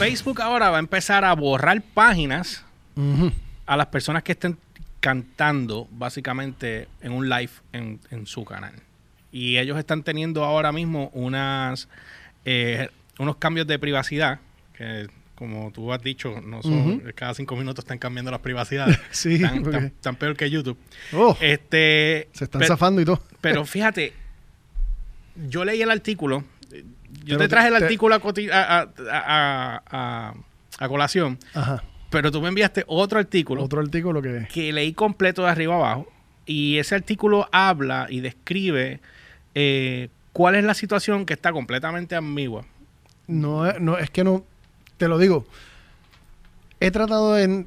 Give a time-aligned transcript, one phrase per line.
[0.00, 2.64] Facebook ahora va a empezar a borrar páginas
[3.66, 4.58] a las personas que estén
[5.00, 8.74] cantando básicamente en un live en, en su canal.
[9.32, 11.88] Y ellos están teniendo ahora mismo unas
[12.44, 12.88] eh,
[13.18, 14.40] unos cambios de privacidad
[14.76, 15.06] que
[15.36, 18.98] como tú has dicho, no son, cada cinco minutos están cambiando las privacidades.
[19.10, 20.76] Sí, tan, porque- tan- tan peor que YouTube.
[21.14, 23.22] Oh, Este, se están zafando y todo.
[23.40, 24.12] pero fíjate,
[25.48, 26.44] yo leí el artículo.
[27.14, 28.20] Eh, Yo te traje el te- artículo a,
[29.10, 30.34] a-
[30.78, 31.82] a- colación, Ajá.
[32.10, 34.46] pero tú me enviaste otro artículo Otro artículo que...
[34.52, 36.10] que leí completo de arriba abajo.
[36.46, 39.00] Y ese artículo habla y describe
[39.54, 42.64] eh, cuál es la situación que está completamente ambigua.
[43.26, 44.44] No, es- no, es que no,
[44.96, 45.46] te lo digo,
[46.80, 47.66] he tratado de,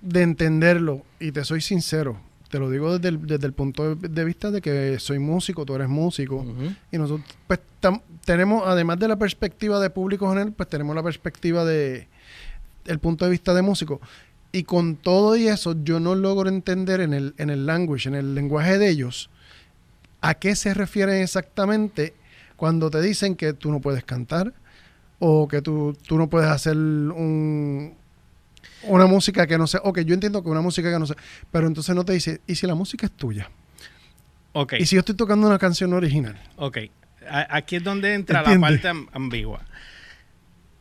[0.00, 2.18] de entenderlo y te soy sincero,
[2.54, 5.74] te lo digo desde el, desde el punto de, vista de que soy músico, tú
[5.74, 6.46] eres músico,
[6.92, 11.02] y nosotros pues tam- tenemos, además de la perspectiva de público general, pues tenemos la
[11.02, 12.06] perspectiva de
[12.86, 14.00] el punto de vista de músico.
[14.52, 18.14] Y con todo y eso, yo no logro entender en el, en el language, en
[18.14, 19.30] el lenguaje de ellos,
[20.20, 22.14] a qué se refieren exactamente
[22.54, 24.54] cuando te dicen que tú no puedes cantar
[25.18, 27.94] o que tú, tú no puedes hacer un,
[28.86, 29.78] una música que no sé.
[29.82, 31.14] Ok, yo entiendo que una música que no sé,
[31.50, 33.50] pero entonces no te dice, ¿y si la música es tuya?
[34.52, 36.38] Ok, ¿Y si yo estoy tocando una canción original?
[36.56, 36.78] ok.
[37.28, 39.62] A- aquí es donde entra la parte am- ambigua.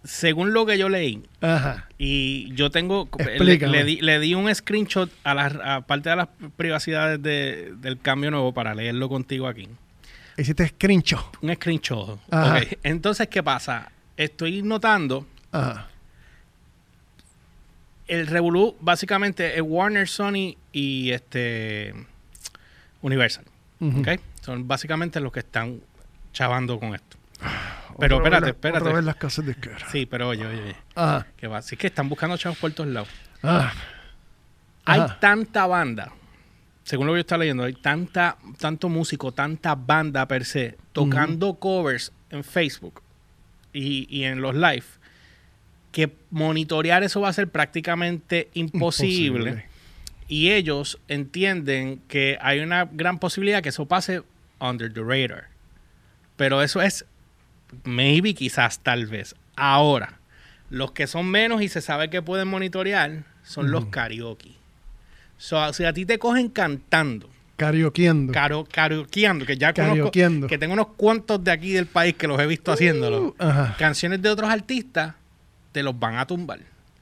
[0.03, 1.87] Según lo que yo leí, Ajá.
[1.97, 3.07] y yo tengo,
[3.39, 5.45] le, le di, le di un screenshot a la
[5.77, 9.69] a parte de las privacidades de- del cambio nuevo para leerlo contigo aquí.
[10.37, 11.23] Hiciste screenshot.
[11.41, 12.19] Un screenshot.
[12.29, 12.57] Ajá.
[12.57, 12.79] Ok.
[12.83, 13.93] Entonces, ¿qué pasa?
[14.17, 15.87] Estoy notando Ajá.
[18.13, 21.93] El Revolu básicamente es Warner, Sony y este
[23.01, 23.45] Universal.
[23.81, 24.07] ¿ok?
[24.41, 25.81] Son básicamente los que están
[26.31, 27.17] chavando con esto.
[27.99, 28.81] Pero Otra espérate, la- espérate.
[28.83, 29.85] Otra vez las casas de izquierda.
[29.91, 30.75] Sí, pero oye, oye, oye.
[30.95, 31.27] Ajá.
[31.37, 31.57] Que va.
[31.57, 33.09] Así que están buscando chavos por todos lados.
[33.43, 33.71] Ah.
[34.85, 35.19] Hay Ajá.
[35.19, 36.11] tanta banda,
[36.83, 41.53] según lo que yo estaba leyendo, hay tanta, tanto músico, tanta banda per se, tocando
[41.55, 43.01] covers en Facebook
[43.71, 44.83] y, y en los live,
[45.93, 49.49] que monitorear eso va a ser prácticamente imposible.
[49.51, 49.65] Imposible.
[50.27, 54.23] Y ellos entienden que hay una gran posibilidad que eso pase
[54.59, 55.47] under the radar.
[56.35, 57.05] Pero eso es
[57.83, 59.35] maybe, quizás, tal vez.
[59.55, 60.19] Ahora,
[60.69, 64.51] los que son menos y se sabe que pueden monitorear son los karaoke.
[65.37, 68.33] So, si a ti te cogen cantando, Karaokeando.
[68.33, 72.39] caro, karaokeando, que ya conozco, que tengo unos cuantos de aquí del país que los
[72.39, 75.13] he visto haciéndolo, Uh, canciones de otros artistas,
[75.73, 76.59] te los van a tumbar.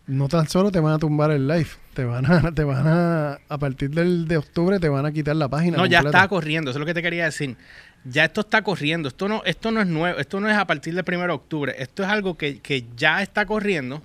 [0.08, 3.40] No tan solo te van a tumbar el live, te van a, te van a,
[3.48, 5.78] a partir del, de octubre te van a quitar la página.
[5.78, 7.56] No, ya está corriendo, eso es lo que te quería decir.
[8.04, 10.96] Ya esto está corriendo, esto no, esto no es nuevo, esto no es a partir
[10.96, 14.02] del 1 de octubre, esto es algo que, que ya está corriendo.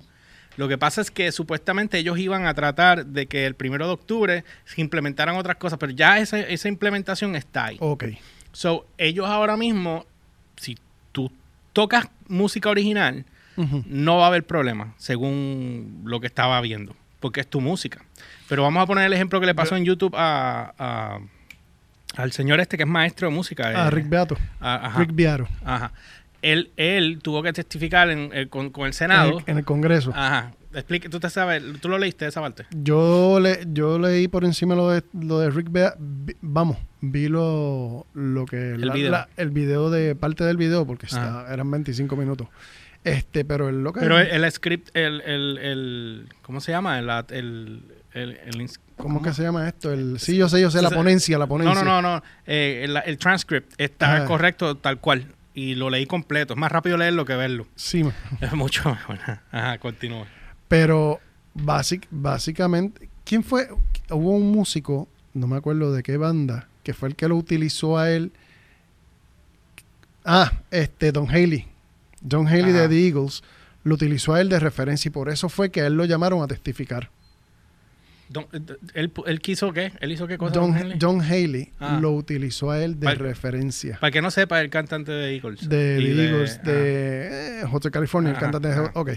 [0.55, 3.91] Lo que pasa es que supuestamente ellos iban a tratar de que el 1 de
[3.91, 7.77] octubre se implementaran otras cosas, pero ya esa, esa implementación está ahí.
[7.79, 8.05] Ok.
[8.51, 10.05] So, ellos ahora mismo,
[10.55, 10.77] si
[11.11, 11.31] tú
[11.73, 13.25] tocas música original,
[13.87, 18.03] No va a haber problema, según lo que estaba viendo, porque es tu música.
[18.47, 21.19] Pero vamos a poner el ejemplo que le pasó en YouTube a, a-
[22.15, 23.71] al señor este que es maestro de música.
[23.75, 24.37] Ah, eh, Rick Beato.
[24.59, 25.47] a- ajá, Rick Beato.
[25.65, 25.91] ajá.
[26.43, 29.39] Él, él tuvo que testificar en- eh, con, con el En Senado.
[29.39, 30.11] el, en el Congreso.
[30.15, 30.51] Ajá.
[30.73, 32.65] Explique, tú te sabes, tú lo leíste esa parte.
[32.71, 35.97] Yo le, yo leí por encima lo de, lo de Rick Beato.
[36.41, 38.73] vamos, vi lo, lo que...
[38.73, 39.25] El video.
[39.37, 42.47] el video de parte del video, porque está, eran 25 minutos.
[43.09, 43.99] Este, pero el lo que...
[44.01, 46.99] Pero el, el script, el, el, el- ¿cómo se llama?
[46.99, 49.91] El, el, el, ins- ¿Cómo que se llama esto?
[49.93, 51.75] El, sí, yo sé, yo sé, la ponencia, la ponencia.
[51.83, 52.23] No, no, no, no.
[52.45, 55.33] Eh, el, el transcript está correcto tal cual.
[55.53, 56.53] Y lo leí completo.
[56.53, 57.67] Es más rápido leerlo que verlo.
[57.75, 58.03] Sí,
[58.41, 59.17] Es mucho mejor.
[59.51, 60.27] Ajá, continúa.
[60.67, 61.19] Pero
[61.55, 63.67] basic, básicamente, ¿quién fue?
[64.11, 67.97] Hubo un músico, no me acuerdo de qué banda, que fue el que lo utilizó
[67.97, 68.31] a él.
[70.25, 71.67] Ah, este, Don Haley.
[72.21, 72.81] Don Haley Ajá.
[72.81, 73.43] de The Eagles
[73.83, 76.41] lo utilizó a él de referencia y por eso fue que a él lo llamaron
[76.43, 77.09] a testificar.
[78.29, 78.59] Don- eh,
[78.95, 79.93] él, él quiso qué?
[80.01, 80.53] ¿Él hizo qué cosa?
[80.55, 80.97] Don, Don Henley?
[81.01, 81.97] John Haley Ah.
[82.01, 83.97] lo utilizó a él de Para- referencia.
[84.01, 85.69] Para que no sepa, el cantante de Eagles.
[85.69, 88.73] De The Eagles, de eh, Hotel California, el Ajá, cantante de...
[88.73, 88.91] ajá.
[88.95, 89.11] Ok.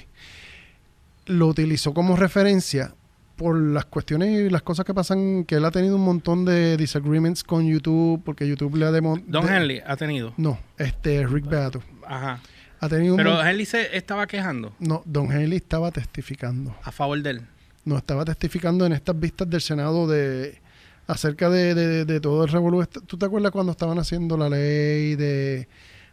[1.26, 2.94] Lo utilizó como referencia
[3.36, 6.76] por las cuestiones y las cosas que pasan, que él ha tenido un montón de
[6.76, 9.18] disagreements con YouTube, porque YouTube le ha demo...
[9.26, 10.34] Don de- Henley ha tenido.
[10.36, 11.82] No, este Rick Beato.
[12.06, 12.40] Ajá.
[12.80, 16.74] Ha tenido un Pero mon- Henley se estaba quejando No, Don Haley estaba testificando.
[16.82, 17.42] a favor de él.
[17.84, 20.58] No, estaba testificando en estas vistas del Senado de
[21.06, 22.84] acerca de, de- de todo el revolú.
[22.86, 25.68] ¿Tú te acuerdas cuando estaban haciendo la ley de...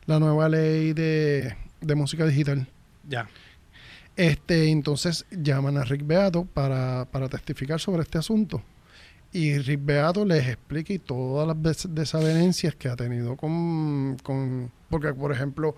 [0.05, 2.67] la nueva ley de, de música digital?
[3.07, 3.27] Ya.
[4.15, 8.63] Este, entonces llaman a Rick Beato para, para testificar sobre este asunto.
[9.31, 14.71] Y Rick Beato les explica y todas las des- desavenencias que ha tenido con, con-
[14.89, 15.75] Porque, por ejemplo,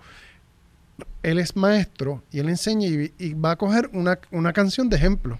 [1.22, 4.96] él es maestro y él enseña y, y va a coger una, una canción de
[4.96, 5.38] ejemplo.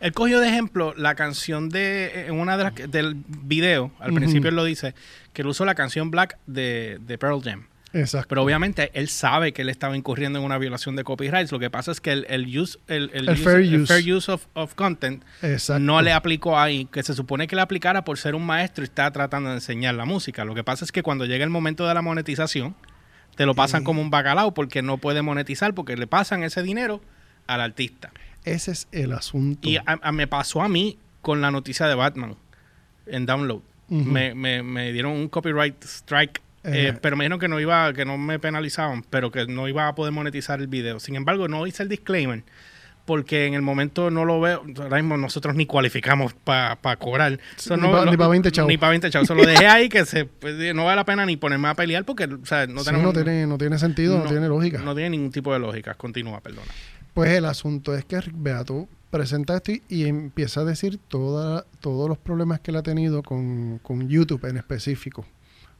[0.00, 2.26] Él cogió de ejemplo la canción de.
[2.26, 2.74] En una de las.
[2.90, 4.94] Del video, al principio él lo dice,
[5.32, 7.66] que él usó la canción Black de, de Pearl Jam.
[7.94, 8.26] Exacto.
[8.30, 11.52] Pero obviamente él sabe que él estaba incurriendo en una violación de copyrights.
[11.52, 13.94] Lo que pasa es que el, el use, el, el El use- fair el use.
[13.94, 15.78] fair use of, of content Exacto.
[15.78, 18.86] no le aplicó ahí, que se supone que le aplicara por ser un maestro y
[18.86, 20.44] está tratando de enseñar la música.
[20.46, 22.74] Lo que pasa es que cuando llega el momento de la monetización,
[23.36, 23.84] te lo pasan Sí.
[23.84, 27.00] como un bacalao porque no puede monetizar porque le pasan ese dinero
[27.46, 28.10] al artista.
[28.44, 29.68] Ese es el asunto.
[29.68, 32.36] Y a- a- me pasó a mí con la noticia de Batman
[33.06, 33.60] en Download.
[33.88, 36.98] Me, me- me dieron un copyright strike, eh, Eh.
[37.02, 39.94] pero me dijeron que no iba, que no me penalizaban, pero que no iba a
[39.94, 40.98] poder monetizar el video.
[40.98, 42.42] Sin embargo, no hice el disclaimer
[43.04, 44.62] porque en el momento no lo veo.
[44.78, 47.38] Ahora mismo nosotros ni cualificamos para cobrar.
[47.56, 48.68] So, Ni no- pa- lo- ni pa' 20 chavos.
[48.68, 49.26] Ni para 20 chavos.
[49.28, 52.04] So, lo dejé ahí que se, pues, no vale la pena ni ponerme a pelear
[52.04, 53.06] porque o sea, no Sí, tenemos.
[53.06, 54.78] no, tiene, no tiene sentido, no, no- tiene lógica.
[54.78, 55.94] No tiene ningún tipo de lógica.
[55.94, 56.66] Continúa, perdona.
[57.14, 61.66] Pues el asunto es que Rick Beato presenta esto y, y empieza a decir toda,
[61.80, 65.26] todos los problemas que él ha tenido con, con YouTube en específico.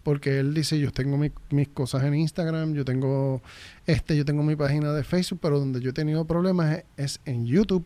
[0.02, 3.40] Porque él dice, yo tengo mi- mis cosas en Instagram, yo tengo
[3.86, 7.20] este, yo tengo mi página de Facebook, pero donde yo he tenido problemas es, es
[7.24, 7.84] en YouTube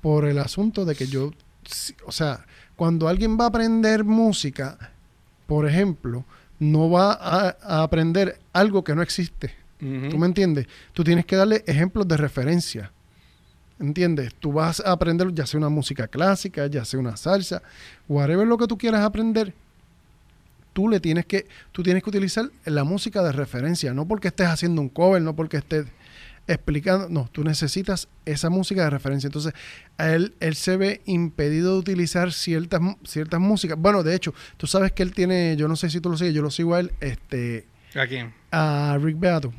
[0.00, 1.30] por el asunto de que yo,
[2.06, 2.44] o sea,
[2.76, 4.90] cuando alguien va a aprender música,
[5.46, 6.24] por ejemplo,
[6.58, 9.54] no va a- a aprender algo que no existe.
[10.10, 10.66] ¿Tú me entiendes?
[10.92, 12.90] Tú tienes que darle ejemplos de referencia.
[13.78, 14.34] ¿Entiendes?
[14.36, 17.60] Tú vas a aprender ya sea una música clásica, ya sea una salsa,
[18.08, 19.52] whatever lo que tú quieras aprender,
[20.74, 24.48] tú le tienes que, tú tienes que utilizar la música de referencia, no porque estés
[24.48, 25.86] haciendo un cover, no porque estés
[26.46, 29.28] explicando, no, tú necesitas esa música de referencia.
[29.28, 29.54] Entonces,
[29.96, 33.78] a él, él se ve impedido de utilizar ciertas, ciertas músicas.
[33.78, 36.34] Bueno, de hecho, tú sabes que él tiene, yo no sé si tú lo sigues,
[36.34, 38.34] yo lo sigo a él, este, ¿A quién?
[38.50, 39.54] a Rick Beato.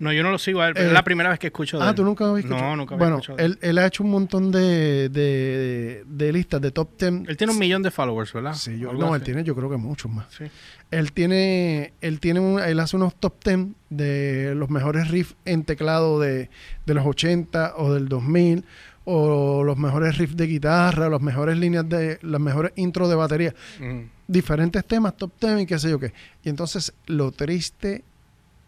[0.00, 0.64] No, yo no lo sigo.
[0.64, 1.94] Eh, Es la primera vez que escucho de Ah, él.
[1.96, 2.68] tú nunca habías escuchado.
[2.70, 6.60] No, nunca había Bueno, escuchado él, él ha hecho un montón de, de, de listas
[6.60, 7.28] de top 10.
[7.28, 8.54] Él tiene un millón de followers, ¿verdad?
[8.54, 10.26] Sí, yo, no, él tiene, yo creo que muchos más.
[10.32, 10.44] Sí.
[10.90, 15.64] Él tiene, él tiene un- él hace unos top 10 de los mejores riffs en
[15.64, 16.48] teclado de,
[16.86, 18.64] de los 80 o del 2000
[19.04, 23.54] o los mejores riffs de guitarra, las mejores líneas de, las mejores intros de batería,
[23.80, 24.00] Mm.
[24.28, 26.12] diferentes temas, top 10 y qué sé yo qué.
[26.44, 28.04] Y entonces lo triste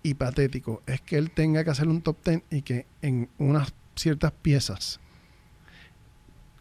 [0.02, 3.73] y patético es que él tenga que hacer un top 10 y que en unas
[3.97, 4.99] ciertas piezas,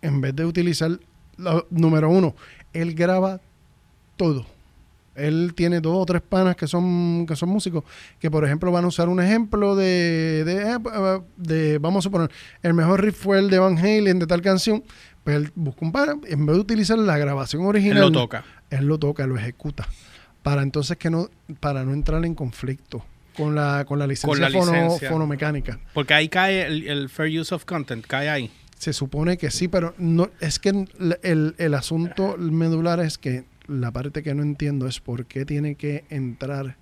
[0.02, 1.00] en vez de utilizar,
[1.38, 2.36] la- número uno,
[2.74, 3.40] él graba
[4.18, 4.46] todo.
[5.16, 7.84] Él tiene dos o tres panas que son, que son músicos,
[8.20, 12.32] que por ejemplo van a usar un ejemplo de, de, eh, de, vamos a suponer,
[12.62, 14.82] el mejor riff fue el de Van Halen de tal canción,
[15.26, 18.46] pues él busca un pana, en vez de utilizar la grabación Él original, lo toca.
[18.70, 19.88] él lo toca, lo ejecuta,
[20.42, 23.04] para entonces que no, para no entrar en conflicto
[23.40, 25.80] con la, con la licencia, la fono- fonomecánica.
[25.94, 28.52] Porque ahí cae el, el fair use of content, cae ahí.
[28.78, 30.88] Se supone que sí, pero no es que el,
[31.24, 35.76] el- el asunto medular es que la parte que no entiendo es por qué tiene
[35.76, 36.76] que entrar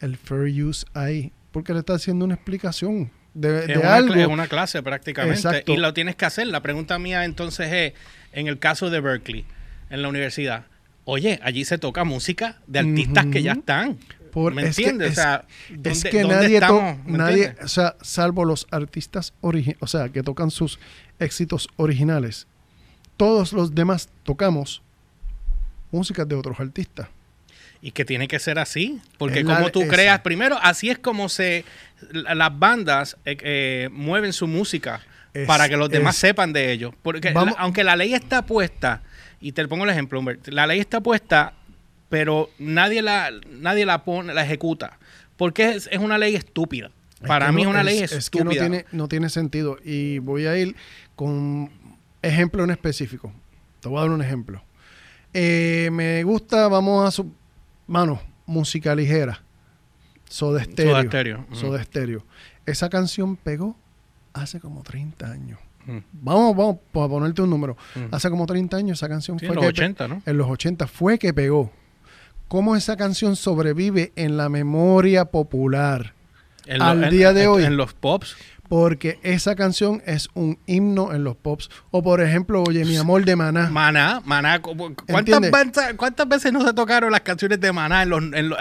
[0.00, 1.32] el fair use ahí.
[1.52, 4.14] Porque le está haciendo una explicación de, Es de una, algo.
[4.14, 5.36] es una clase prácticamente.
[5.38, 5.72] Exacto.
[5.72, 6.46] Y lo tienes que hacer.
[6.46, 7.92] La pregunta mía entonces es,
[8.32, 9.44] en el caso de Berkeley,
[9.90, 10.66] en la universidad,
[11.04, 13.98] oye, allí se toca música de artistas que ya están.
[14.30, 15.12] Por- ¿Me es que- entiendes?
[15.12, 17.04] es- o sea, es ¿dónde- que dónde nadie, estamos?
[17.06, 20.78] ¿Me nadie o sea, salvo los artistas o sea, que tocan sus
[21.18, 22.46] éxitos originales,
[23.16, 24.82] todos los demás tocamos
[25.90, 27.08] músicas de otros artistas.
[27.82, 31.28] Y que tiene que ser así, porque Es como tú creas, primero, así es como
[31.30, 31.64] se
[32.10, 35.00] la- las bandas eh, eh, mueven su música
[35.32, 36.94] Es- para que los demás sepan de ello.
[37.02, 39.02] Porque la- aunque la ley está puesta,
[39.40, 41.54] y te pongo el ejemplo, Humbert, la ley está puesta,
[42.10, 44.98] pero nadie la, nadie la pone, la ejecuta.
[45.38, 46.90] Porque es, es una ley estúpida.
[47.22, 48.60] Es Para mí no- es una ley es que no estúpida.
[48.68, 49.78] tiene, no tiene sentido.
[49.82, 50.76] Y voy a ir
[51.16, 51.70] con
[52.20, 53.32] ejemplo en específico.
[53.80, 54.62] Te voy a dar un ejemplo.
[55.32, 57.32] Eh, me gusta, vamos a su
[57.86, 59.42] mano, música ligera.
[60.28, 60.92] Soda Stereo.
[60.92, 61.54] Soda Stereo, ujú.
[61.56, 62.26] Soda Stereo.
[62.66, 63.76] Esa canción pegó
[64.32, 65.58] hace como 30 años.
[65.86, 65.98] Mm.
[66.12, 67.76] Vamos, vamos a ponerte un número.
[67.94, 68.14] Mm.
[68.14, 70.22] Hace como 30 años esa canción Sí, fue en los que pe- 80, ¿no?
[70.24, 71.72] en los 80 fue que pegó.
[72.50, 76.14] ¿Cómo esa canción sobrevive en la memoria popular?
[76.66, 77.64] En al lo- en- día de en- hoy.
[77.64, 78.34] En los pops.
[78.68, 81.70] porque esa canción es un himno en los pops.
[81.92, 83.68] O por ejemplo, Oye mi amor de Maná.
[83.70, 84.60] Maná, Maná.
[84.60, 84.76] ¿cu-
[85.08, 88.58] ¿Cuántas, veces- ¿Cuántas veces no se tocaron las canciones de Maná en los, en los,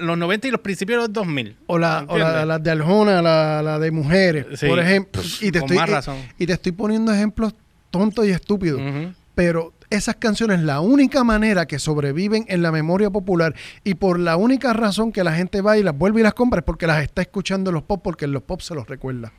[0.00, 1.56] los 90 y los principios de los 2000?
[1.66, 5.20] O la, o la, la de Aljona, la, la de mujeres, Sí, por ejemplo.
[5.40, 6.16] Y te, con estoy, más y- razón.
[6.38, 7.54] y te estoy poniendo ejemplos
[7.90, 8.80] tontos y estúpidos.
[9.34, 14.36] Pero esas canciones, la única manera que sobreviven en la memoria popular y por la
[14.36, 17.02] única razón que la gente va y las vuelve y las compra es porque las
[17.02, 19.32] está escuchando en los pop, porque en los pop se los recuerda.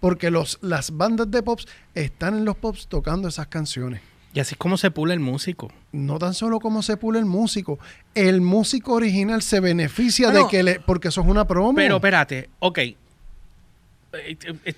[0.00, 4.00] Porque los, las bandas de pops están en los pops tocando esas canciones.
[4.34, 5.70] Y así es como se pula el músico.
[5.92, 7.78] No tan solo como se pule el músico,
[8.14, 11.74] el músico original se beneficia de que le, porque eso es una promo.
[11.74, 12.78] Pero espérate, ok.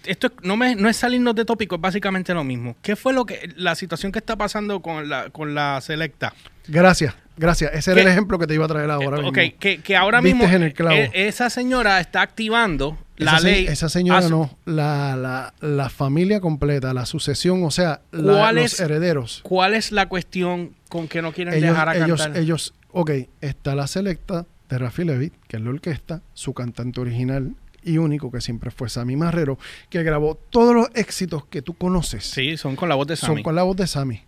[0.07, 2.77] Esto es- no, me- no es salirnos de tópico, es básicamente lo mismo.
[2.83, 6.33] ¿Qué fue lo que la situación que está pasando con la, con la selecta?
[6.69, 7.73] Gracias, gracias.
[7.75, 9.19] Ese era el ejemplo que te iba a traer ahora.
[9.27, 9.59] Ok, mismo.
[9.59, 10.97] que, que ahora mismo en el clavo.
[10.97, 13.67] eh, esa señora está activando la esa, se- ley.
[13.67, 18.57] esa señora su- no, la, la, la familia completa, la sucesión, o sea, la- ¿Cuál
[18.57, 19.41] los es- herederos.
[19.43, 22.43] ¿Cuál es la cuestión con que no quieren Ellos, dejar a ellos, cantar?
[22.43, 23.11] ellos, ok,
[23.41, 28.31] está la selecta de Rafi Levitt, que es la orquesta, su cantante original y único,
[28.31, 29.59] que siempre fue Sammy Marrero,
[29.91, 32.25] que grabó todos los éxitos que tú conoces.
[32.25, 33.43] sí, son con la voz de son Sammy.
[33.43, 34.23] con la voz de Sammy.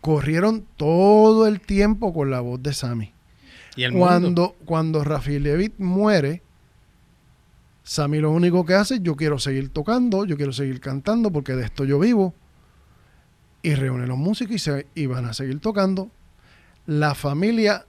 [0.00, 3.12] Corrieron todo el tiempo con la voz de Sammy.
[3.76, 4.06] Y el mundo.
[4.06, 6.42] Cuando, cuando Rafi Levitt muere,
[7.82, 11.54] Sammy lo único que hace es yo quiero seguir tocando, yo quiero seguir cantando porque
[11.54, 12.34] de esto yo vivo.
[13.62, 16.10] Y reúne los músicos y, se, y van a seguir tocando.
[16.86, 17.84] La familia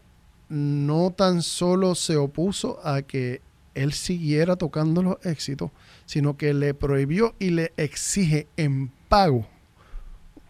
[0.50, 3.42] no tan solo se opuso a que
[3.76, 5.72] él siguiera tocando los éxitos,
[6.06, 9.48] sino que le prohibió y le exige en pago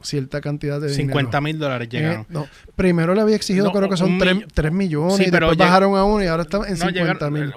[0.04, 1.10] cierta cantidad de dinero.
[1.10, 2.22] 50 mil dólares llegaron.
[2.22, 5.24] Eh, no, primero le había exigido, No, creo que son un 3, millo- millones, Sí,
[5.28, 6.92] y después bajaron a uno y ahora está en No, 50
[7.30, 7.50] llegaron- mil.
[7.50, 7.54] eh,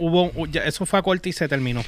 [0.00, 1.82] hubo hubo eso fue a corte y se terminó.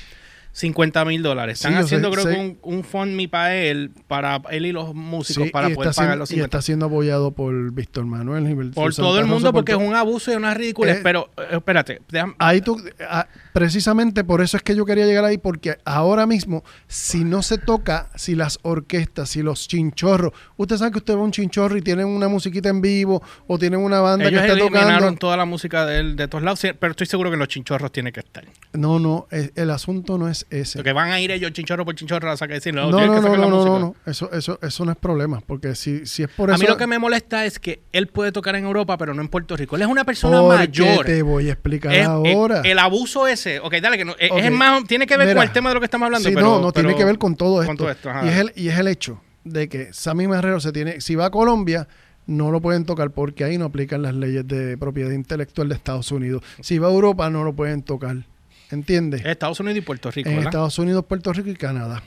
[0.56, 1.58] 50 mil dólares.
[1.58, 4.94] Están Sí, haciendo, sé- creo que un, un fund para él, para él y los
[4.94, 8.50] músicos, para y, poder pagar siendo, los y 50 está siendo apoyado por Víctor Manuel.
[8.50, 10.92] y Por todo el mundo, por porque es un abuso y una ridícula.
[10.92, 13.26] Eh, pero, eh, espérate, déjame- Ahí tú, ah,
[13.60, 17.56] precisamente por eso es que yo quería llegar ahí, porque ahora mismo, si no se
[17.56, 21.80] toca, si las orquestas, si los chinchorros, usted sabe que usted ve un chinchorro y
[21.80, 25.18] tienen una musiquita en vivo o tienen una banda ellos que está eliminaron tocando.
[25.18, 28.20] toda la música de, de todos lados, pero estoy seguro que los chinchorros tienen que
[28.20, 28.44] estar.
[28.74, 30.76] No, no, eh, el asunto no es ese.
[30.78, 33.20] Porque van a ir ellos chinchorro por chinchorro a sacar decir, no, No, no, que
[33.22, 33.78] sacar no, la no, no, música.
[33.78, 34.10] no.
[34.10, 36.62] Eso, eso, eso no es problema, porque si, si es por A eso.
[36.62, 39.28] mí lo que me molesta es que él puede tocar en Europa, pero no en
[39.28, 39.76] Puerto Rico.
[39.76, 41.06] Él es una persona mayor.
[41.06, 42.60] te voy a explicar Es- ahora.
[42.60, 44.38] el, el abuso ese, ok, dale, que no, es- Ok.
[44.38, 46.28] es más, tiene que ver Mira, con el tema de lo que estamos hablando.
[46.28, 47.68] sí, pero, no, no tiene que ver con todo esto.
[47.68, 50.72] con todo esto, y, es el, y es el hecho de que Sammy Marrero se
[50.72, 51.86] tiene, si va a Colombia,
[52.26, 56.10] no lo pueden tocar porque ahí no aplican las leyes de propiedad intelectual de Estados
[56.10, 56.42] Unidos.
[56.60, 58.16] Si va a Europa, no lo pueden tocar.
[58.72, 59.24] ¿Entiendes?
[59.24, 60.48] Estados Unidos y Puerto Rico, en ¿verdad?
[60.50, 62.02] Estados Unidos, Puerto Rico y Canadá.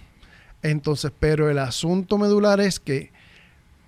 [0.61, 3.11] Entonces, pero el asunto medular es que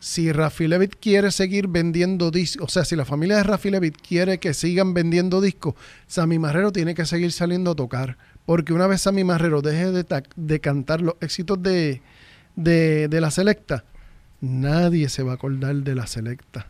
[0.04, 3.98] si Rafi Levitt quiere seguir vendiendo discos, o sea, si la familia de Rafi Levitt
[4.02, 5.76] quiere que sigan vendiendo discos,
[6.08, 8.18] Sammy Marrero tiene que seguir saliendo a tocar.
[8.48, 12.02] Porque una vez Sammy Marrero deje de, ta- de cantar los éxitos de,
[12.56, 13.86] de, de la selecta,
[14.42, 16.68] nadie se va a acordar de la selecta.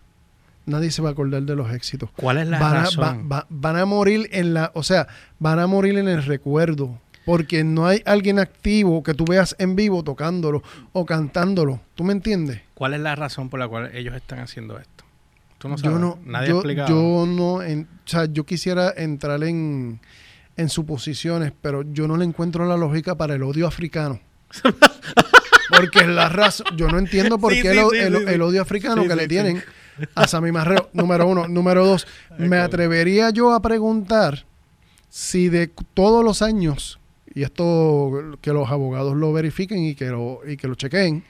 [0.65, 3.01] Nadie se va a acordar de los éxitos ¿Cuál es la van a, razón?
[3.01, 5.07] va- va- van a morir en la, o sea,
[5.39, 6.99] van a morir en el recuerdo.
[7.31, 10.61] Porque no hay alguien activo que tú veas en vivo tocándolo
[10.91, 11.79] o cantándolo.
[11.95, 12.61] ¿Tú me entiendes?
[12.73, 15.05] ¿Cuál es la razón por la cual ellos están haciendo esto?
[15.57, 15.93] Tú no sabes.
[15.93, 16.89] yo no, Nadie ha yo, explicado.
[16.89, 19.99] yo no, en- o sea, yo quisiera entrar en,
[20.57, 24.19] en suposiciones, pero yo no le encuentro la lógica para el odio africano.
[25.75, 28.23] Porque es la razón, yo no entiendo por Sí, qué sí, el, sí, el- sí,
[28.27, 28.33] sí.
[28.33, 29.63] el odio africano que le tienen
[30.15, 31.47] a Sammy Marrero, número uno.
[31.47, 32.07] Número dos,
[32.37, 34.45] me atrevería yo a preguntar
[35.09, 36.99] si de todos los años,
[37.33, 41.23] y esto que los abogados lo verifiquen y que lo, y que lo chequeen,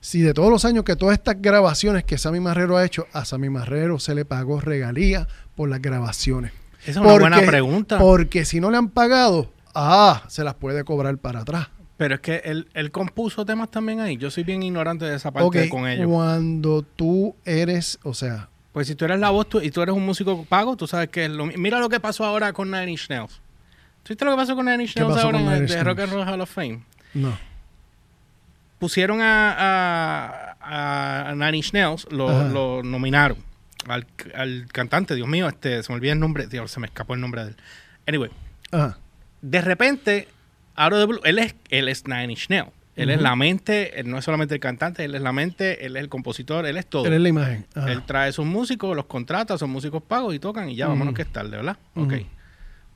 [0.00, 3.24] si de todos los años que todas estas grabaciones que Sammy Marrero ha hecho, a
[3.24, 6.52] Sammy Marrero se le pagó regalía por las grabaciones.
[6.82, 7.98] Esa es una buena pregunta.
[7.98, 11.68] Porque si no le han pagado, ah, se las puede cobrar para atrás.
[11.96, 14.16] Pero es que él, él compuso temas también ahí.
[14.18, 16.06] Yo soy bien ignorante de esa parte con ellos.
[16.10, 19.94] cuando tú eres, o sea, Pues si tú eres la voz tú- y tú eres
[19.94, 22.70] un músico pago, tú sabes que es lo mi- Mira lo que pasó ahora con
[22.70, 23.40] Nine Inch Nails.
[24.04, 25.98] ¿Tú viste lo que pasó con Nine Inch ¿Qué Nails ahora en el de Rock
[26.00, 26.82] and Roll Hall of Fame?
[27.14, 27.36] no.
[28.78, 33.38] Pusieron a, a, a Nine Inch Nails, lo, lo nominaron
[33.88, 37.14] al, al cantante, Dios mío, este, se me olvida el nombre, Dios, se me escapó
[37.14, 37.56] el nombre de él.
[38.06, 38.30] Anyway,
[38.72, 38.98] Ajá.
[39.40, 40.28] de repente,
[40.76, 42.70] out of the blue, él es, él es Nine Inch Nails.
[42.96, 45.96] Él es la mente, él no es solamente el cantante, él es la mente, él
[45.96, 47.06] es el compositor, él es todo.
[47.06, 47.66] Eres la imagen.
[47.74, 47.90] Ajá.
[47.90, 50.92] Él trae sus músicos, los contrata, son músicos pagos y tocan y ya, Ujú.
[50.94, 51.76] vámonos que es tarde, ¿verdad?
[51.96, 52.06] Ujú.
[52.06, 52.22] Ok.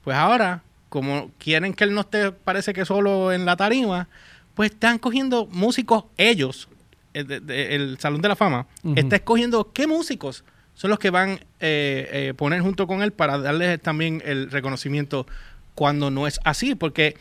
[0.05, 4.09] Pues ahora como quieren que él no esté, parece que solo en la tarima,
[4.55, 6.69] pues están cogiendo músicos ellos,
[7.15, 8.95] el, de- de- el Salón de la Fama, Ujú.
[8.97, 13.39] está escogiendo qué músicos son los que van eh, eh, poner junto con él para
[13.39, 15.27] darles también el reconocimiento
[15.75, 17.17] cuando no es así, porque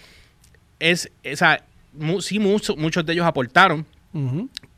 [0.79, 3.85] es, o sea, mu- sí, mucho- muchos de ellos aportaron,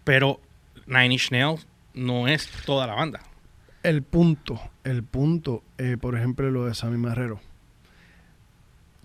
[0.03, 0.39] pero
[0.85, 3.19] Nine Inch Nails no es toda la banda.
[3.83, 7.39] El punto, el punto, eh, por ejemplo, lo de Sammy Marrero.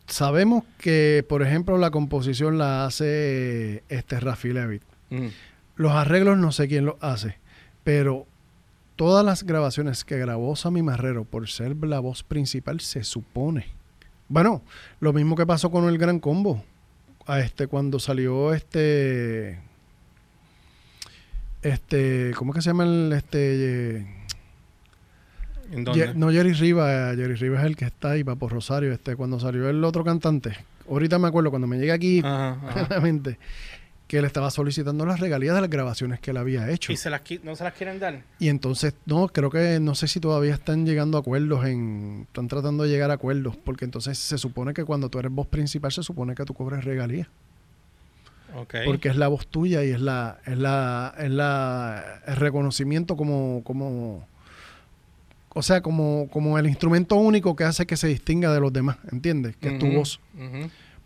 [0.07, 4.83] Sabemos que, por ejemplo, la composición la hace este Rafi Levitt.
[5.11, 5.29] Mm.
[5.77, 7.39] Los arreglos no sé quién los hace,
[7.83, 8.27] pero
[8.97, 13.67] todas las grabaciones que grabó Sammy Marrero por ser la voz principal se supone.
[14.29, 14.63] Bueno,
[15.01, 16.65] lo mismo que pasó con el Gran Combo.
[17.27, 19.59] A este cuando salió este
[21.63, 24.07] este ¿cómo es que se llama el este
[25.75, 26.07] ¿En dónde?
[26.07, 29.41] Ye- no Jerry Rivas, Jerry Rivas es el que está ahí, Papo Rosario, este cuando
[29.41, 30.57] salió el otro cantante.
[30.89, 32.99] Ahorita me acuerdo cuando me llegué aquí Ajá, ajá.
[34.07, 36.93] que él estaba solicitando las regalías de las grabaciones que él había hecho.
[36.93, 38.23] ¿Y se las, no se las quieren dar?
[38.39, 42.27] Y entonces, no, creo que no sé si todavía están llegando a acuerdos en.
[42.27, 45.47] Están tratando de llegar a acuerdos, porque entonces se supone que cuando tú eres voz
[45.47, 47.29] principal, se supone que tú cobres regalías.
[48.85, 53.63] Porque es la voz tuya y es la, es la, es la el reconocimiento como,
[53.65, 54.29] como
[55.55, 58.99] o sea, como, como el instrumento único que hace que se distinga de los demás,
[59.11, 59.57] ¿entiendes?
[59.57, 60.21] Que es tu voz.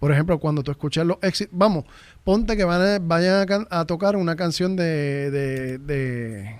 [0.01, 1.85] Por ejemplo, cuando tú escuchas los éxitos, vamos,
[2.25, 6.55] ponte que van a, vayan a, can- a tocar una canción de, de, de,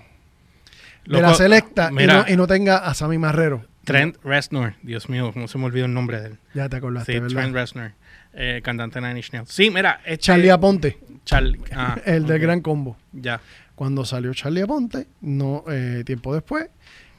[1.05, 3.65] la selecta y no, y no tenga a Sammy Marrero.
[3.85, 4.75] Trent Reznor.
[4.83, 6.39] Dios mío, no se me olvidó el nombre de él.
[6.53, 7.35] Ya te acordaste, Sí, ¿verdad?
[7.41, 7.91] Trent Reznor.
[8.33, 9.49] eh, cantante de Nine Inch Nails.
[9.49, 10.01] Sí, mira.
[10.05, 11.59] Este, Charlie Aponte, Charlie.
[11.73, 12.39] ah, el del.
[12.39, 12.97] Gran Combo.
[13.13, 13.41] Ya.
[13.75, 16.67] Cuando salió Charlie Aponte, no, eh, tiempo después,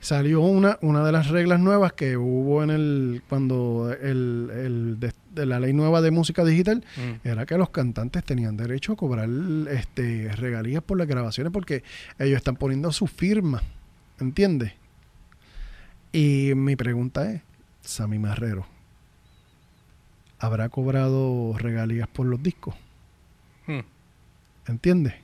[0.01, 5.13] salió una, una de las reglas nuevas que hubo en el, cuando el, el de,
[5.35, 7.27] de la ley nueva de música digital, Mm.
[7.29, 9.29] era que los cantantes tenían derecho a cobrar
[9.71, 11.83] este regalías por las grabaciones porque
[12.19, 13.63] ellos están poniendo su firma,
[14.19, 14.73] ¿entiendes?
[16.13, 17.43] Y mi pregunta es,
[17.83, 18.67] Sammy Marrero,
[20.39, 22.75] ¿habrá cobrado regalías por los discos?
[23.67, 23.81] Mm.
[24.67, 25.15] ¿Entiendes?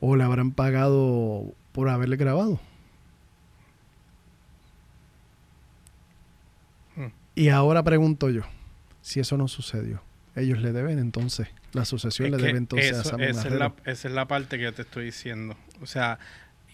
[0.00, 2.60] ¿O le habrán pagado por haberle grabado?
[7.34, 8.42] Y ahora pregunto yo,
[9.00, 10.02] si eso no sucedió,
[10.36, 14.14] ellos le deben entonces, la Es le debe entonces a esa, es la, esa es
[14.14, 15.56] la parte que yo te estoy diciendo.
[15.80, 16.18] O sea,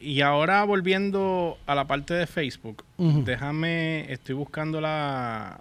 [0.01, 5.61] y ahora volviendo a la parte de Facebook, déjame, estoy buscando la,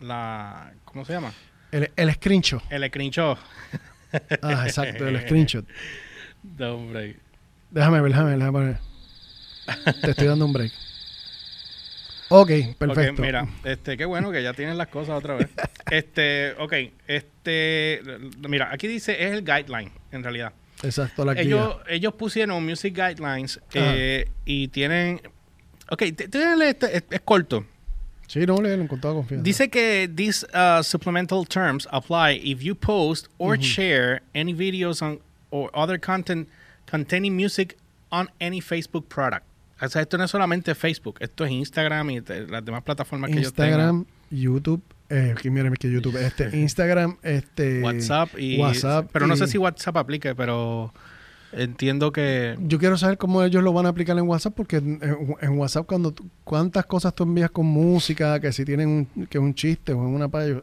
[0.00, 1.32] la, ¿cómo se llama?
[1.72, 2.62] El, el screenshot.
[2.70, 3.38] El screenshot.
[4.42, 5.66] Ah, exacto, el screenshot.
[6.60, 7.16] Hombre.
[7.70, 8.78] Déjame ver, déjame déjame ver.
[10.00, 10.72] Te estoy dando un break.
[12.30, 13.12] Ok, perfecto.
[13.22, 15.48] Ok, mira, este, qué bueno que ya tienen las cosas otra vez.
[15.90, 16.74] Este, ok,
[17.06, 18.02] este,
[18.46, 20.52] mira, aquí dice, es el guideline, en realidad.
[20.82, 21.42] Exacto, la guía.
[21.44, 25.22] Ellos, ellos pusieron Music Guidelines eh, y tienen,
[25.88, 27.64] ok, este, es, es corto.
[28.28, 29.42] Sí, no, le con toda confianza.
[29.42, 35.20] Dice que these uh, supplemental terms apply if you post or share any videos on
[35.50, 36.46] or other content
[36.84, 37.78] containing music
[38.12, 39.47] on any Facebook product.
[39.80, 43.30] O sea, esto no es solamente Facebook, esto es Instagram y te- las demás plataformas
[43.30, 43.68] que yo tengo.
[43.68, 49.46] Instagram, YouTube, eh, que que YouTube, este, Instagram, este, WhatsApp y WhatsApp pero no sé
[49.46, 50.92] si WhatsApp aplique, pero
[51.52, 55.00] entiendo que Yo quiero saber cómo ellos lo van a aplicar en WhatsApp, porque en,
[55.58, 59.42] WhatsApp cuando tú- cuántas cosas tú envías con música, que si tienen un, que es
[59.42, 60.60] un chiste o es una paya,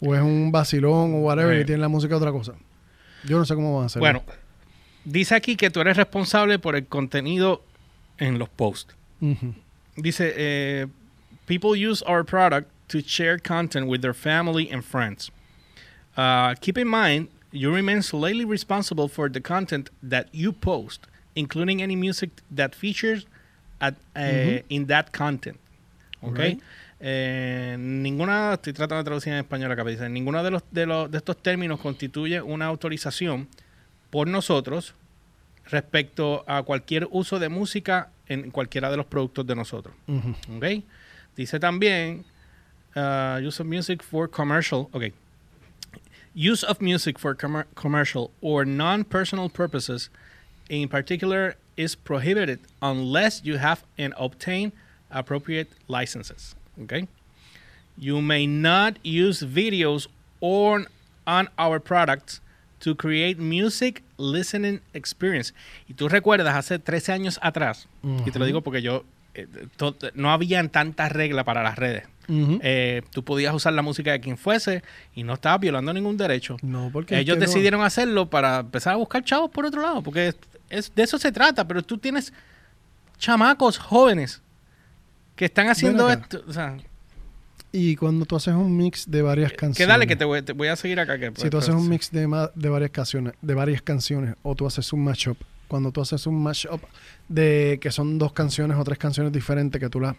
[0.00, 1.60] o es un vacilón o whatever, Eh.
[1.60, 2.54] y tienen la música otra cosa.
[3.24, 4.00] Yo no sé cómo van a hacer.
[4.00, 4.22] bueno,
[5.04, 7.62] dice aquí que tú eres responsable por el contenido
[8.18, 8.94] en los posts.
[9.96, 10.86] Dice, eh,
[11.46, 15.30] people use our product to share content with their family and friends.
[16.16, 21.80] Uh, keep in mind, you remain solely responsible for the content that you post, including
[21.82, 23.26] any music that features
[23.80, 24.64] at, uh, Mhm.
[24.68, 25.58] in that content.
[26.20, 26.38] ¿Ok?
[26.38, 26.60] Right.
[27.00, 30.86] Eh, ninguna, estoy tratando de traducir en español acá, pero dice, ninguno de, los, de,
[30.86, 33.48] los, de estos términos constituye una autorización
[34.10, 34.94] por nosotros
[35.70, 39.94] respecto a cualquier uso de música en cualquiera de los productos de nosotros.
[40.06, 40.34] Ujú.
[40.56, 40.84] ¿ok?
[41.36, 42.24] Dice también,
[42.96, 45.12] uh, use of music for commercial, ok.
[46.34, 50.10] Use of music for commer- commercial or non-personal purposes
[50.68, 54.72] in particular is prohibited unless you have and obtain
[55.10, 57.06] appropriate licenses, okay?
[57.96, 60.08] You may not use videos
[60.40, 60.86] or
[61.26, 62.40] on our products
[62.80, 65.52] to create music listening experience.
[65.88, 67.88] Y tú recuerdas hace 13 años atrás,
[68.26, 72.04] y te lo digo porque yo eh, to- no habían tantas reglas para las redes.
[72.28, 74.82] Eh, tú podías usar la música de quien fuese
[75.14, 76.56] y no estabas violando ningún derecho.
[76.62, 80.28] no, porque Ellos no- decidieron hacerlo para empezar a buscar chavos por otro lado, porque
[80.28, 80.36] es,
[80.70, 82.32] es- de eso se trata, pero tú tienes
[83.18, 84.40] chamacos jóvenes
[85.36, 86.42] que están haciendo esto.
[86.46, 86.76] O sea,
[87.76, 89.76] Y cuando tú haces un mix de varias canciones.
[89.78, 91.18] que dale, que te voy, te voy a seguir acá.
[91.18, 94.64] Que, Si tú haces un mix de, de varias canciones, de varias canciones, o tú
[94.64, 96.80] haces un mashup, cuando tú haces un mashup
[97.28, 100.14] de que son dos canciones o tres canciones diferentes, que tú las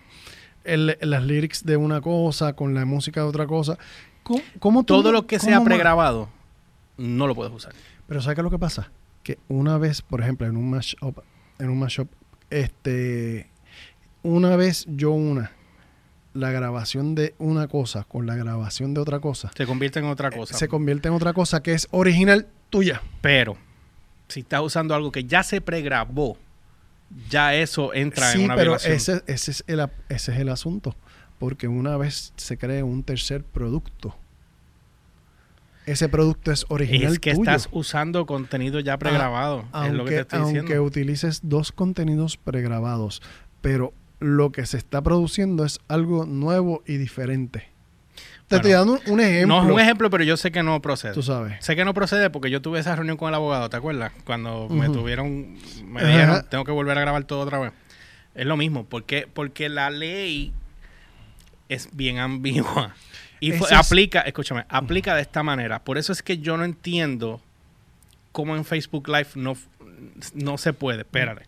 [0.66, 3.78] el- las lyrics de una cosa con la música de otra cosa,
[4.24, 6.28] ¿cómo, cómo tú- Todo lo que sea pregrabado
[6.98, 7.74] no lo puedes usar.
[8.06, 8.92] Pero ¿sabes qué es lo que pasa?
[9.24, 11.20] Que una vez, por ejemplo, en un mashup,
[11.60, 12.10] en un mashup,
[12.50, 13.50] este,
[14.24, 15.52] una vez yo una
[16.36, 20.30] la grabación de una cosa con la grabación de otra cosa, Se convierte en otra
[20.30, 20.56] cosa.
[20.58, 23.02] se convierte en otra cosa que es original tuya.
[23.22, 23.58] Pero
[24.28, 26.38] si estás usando algo que ya se pregrabó,
[27.30, 28.94] ya eso entra sí, en una pero violación.
[28.96, 30.96] ese, ese, es el, ese es el asunto.
[31.40, 34.16] Porque una vez se cree un tercer producto,
[35.86, 37.44] ese producto es original es que tuyo.
[37.44, 39.66] estás usando contenido ya pregrabado.
[39.72, 40.84] aunque, es lo que te estoy aunque diciendo.
[40.84, 43.22] utilices dos contenidos pregrabados,
[43.62, 47.68] pero lo que se está produciendo es algo nuevo y diferente.
[48.48, 49.58] Te estoy dando un, ejemplo.
[49.64, 51.14] No es un ejemplo, pero yo sé que no procede.
[51.14, 51.66] Tú sabes.
[51.66, 54.12] Sé que no procede porque yo tuve esa reunión con el abogado, ¿te acuerdas?
[54.24, 56.08] Cuando me tuvieron, me Ajá.
[56.10, 57.72] dijeron, tengo que volver a grabar todo otra vez.
[58.36, 60.54] Es lo mismo, porque, porque la ley
[61.70, 62.94] es bien ambigua.
[63.40, 65.80] Y Ese fue- es- aplica, escúchame, aplica de esta manera.
[65.84, 67.42] Por eso es que yo no entiendo
[68.32, 69.58] cómo en Facebook Live no,
[70.36, 71.00] no se puede.
[71.02, 71.44] Espérate.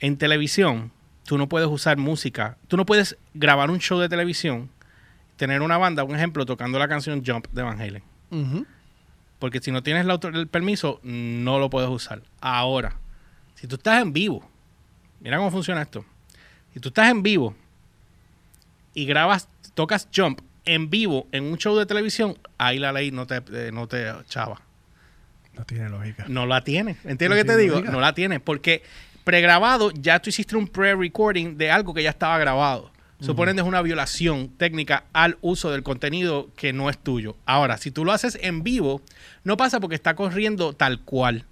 [0.00, 0.90] En televisión,
[1.26, 2.56] tú no puedes usar música.
[2.68, 4.70] Tú no puedes grabar un show de televisión,
[5.36, 8.02] tener una banda, un ejemplo, tocando la canción Jump de Van Halen.
[9.38, 12.22] Porque si no tienes la el permiso, no lo puedes usar.
[12.40, 12.96] Ahora,
[13.54, 14.48] si tú estás en vivo,
[15.20, 16.04] mira cómo funciona esto.
[16.72, 17.54] Si tú estás en vivo
[18.94, 23.26] y grabas, tocas Jump en vivo en un show de televisión, ahí la ley no
[23.26, 24.60] te, eh, no te chava.
[25.56, 26.24] No tiene lógica.
[26.26, 26.96] No la tiene.
[27.04, 27.74] ¿Entiendes No lo que te digo?
[27.76, 27.92] lógica.
[27.92, 28.40] No la tiene.
[28.40, 28.82] Porque
[29.24, 32.92] pregrabado, ya tú hiciste un pre-recording de algo que ya estaba grabado.
[33.20, 37.36] Suponen que es una violación técnica al uso del contenido que no es tuyo.
[37.46, 39.00] Ahora, si tú lo haces en vivo,
[39.44, 41.46] no pasa porque está corriendo tal cual.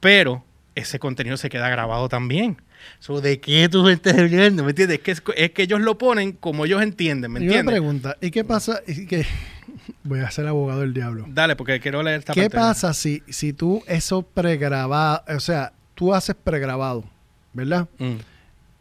[0.00, 2.56] Pero ese contenido se queda grabado también.
[2.98, 4.64] So, ¿De qué tú estás hablando?
[4.64, 4.98] ¿Me entiendes?
[4.98, 7.30] Es que, es, es que ellos lo ponen como ellos entienden.
[7.30, 7.72] ¿Me y una entiendes?
[7.74, 8.80] pregunta, ¿y qué pasa?
[8.86, 9.24] Y que
[10.02, 11.26] voy a ser abogado del diablo.
[11.28, 12.56] Dale, porque quiero leer esta ¿Qué parte.
[12.56, 17.04] pasa si, si tú eso pregrabado, o sea, tú haces pregrabado,
[17.52, 17.88] ¿verdad?
[17.98, 18.14] Mm.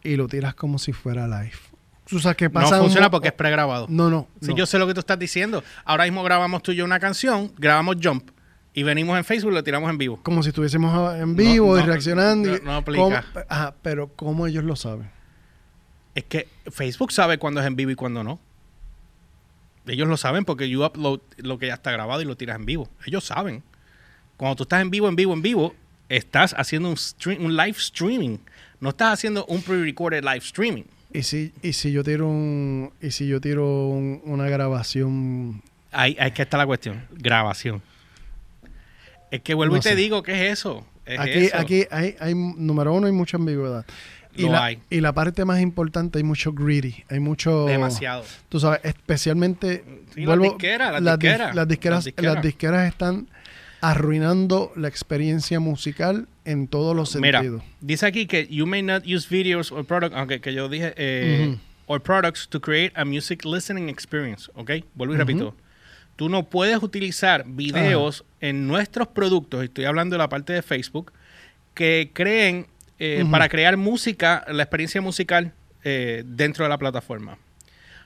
[0.03, 1.53] Y lo tiras como si fuera live.
[2.05, 2.79] ¿Tú sabes qué No pasa?
[2.79, 3.85] funciona Un- porque es pregrabado.
[3.89, 4.27] No, no.
[4.41, 4.55] No.
[4.55, 5.63] yo sé lo que tú estás diciendo.
[5.85, 8.29] Ahora mismo grabamos tú y yo una canción, grabamos Jump
[8.73, 10.19] y venimos en Facebook y lo tiramos en vivo.
[10.21, 12.49] Como si estuviésemos en vivo No, y no, reaccionando.
[12.51, 13.01] no- no aplica.
[13.01, 15.09] ¿Cómo- Ajá, pero ¿cómo ellos lo saben?
[16.15, 18.39] Es que Facebook sabe cuándo es en vivo y cuándo no.
[19.85, 22.65] Ellos lo saben porque you upload lo que ya está grabado y lo tiras en
[22.65, 22.89] vivo.
[23.05, 23.63] Ellos saben.
[24.37, 25.75] Cuando tú estás en vivo, en vivo, en vivo,
[26.17, 28.37] estás haciendo un, stream, un live streaming.
[28.79, 30.83] No estás haciendo un pre-recorded live streaming.
[31.13, 36.17] Y si, y si yo tiro un, y si yo tiro un- una grabación, Ahí,
[36.19, 37.03] ahí que está la cuestión.
[37.11, 37.81] Grabación.
[39.31, 39.95] Es que vuelvo No y te sé.
[39.95, 40.85] digo, ¿qué es eso?
[41.05, 41.57] Es aquí, eso.
[41.57, 43.85] aquí hay, hay, número uno, hay mucha ambigüedad.
[44.35, 44.79] Y Lo la, hay.
[44.89, 47.65] y la parte más importante, hay mucho greedy, hay mucho...
[47.67, 48.23] Demasiado.
[48.49, 49.83] Tú sabes, especialmente...
[50.15, 52.33] Sí, las disqueras, las dis- disqueras, las disqueras, las disqueras.
[52.35, 53.27] las disqueras están
[53.83, 57.63] arruinando la experiencia musical en todos los Mira, sentidos.
[57.81, 61.57] dice aquí que you may not use videos or products, aunque que yo dije, eh,
[61.87, 64.71] or products to create a music listening experience, ¿ok?
[64.95, 65.53] Vuelvo y repito.
[66.15, 71.11] Tú no puedes utilizar videos en nuestros productos, estoy hablando de la parte de Facebook,
[71.73, 72.67] que creen
[72.99, 75.51] eh, para crear música, la experiencia musical
[75.83, 77.37] eh, dentro de la plataforma.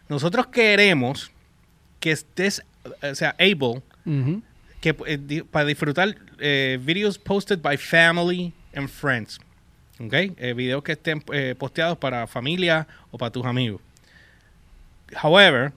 [0.09, 1.29] Nosotros queremos
[1.99, 2.63] que estés,
[3.03, 3.83] o sea, able.
[4.81, 9.39] Que eh, para disfrutar eh, videos posted by family and friends.
[9.99, 10.13] ¿Ok?
[10.13, 13.81] Eh, videos que estén eh, posteados para familia o para tus amigos.
[15.23, 15.73] However,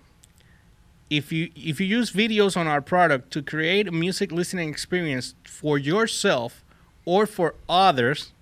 [1.08, 5.34] if you if you use videos on our product to create a music listening experience
[5.44, 6.62] for yourself
[7.06, 8.32] or for others,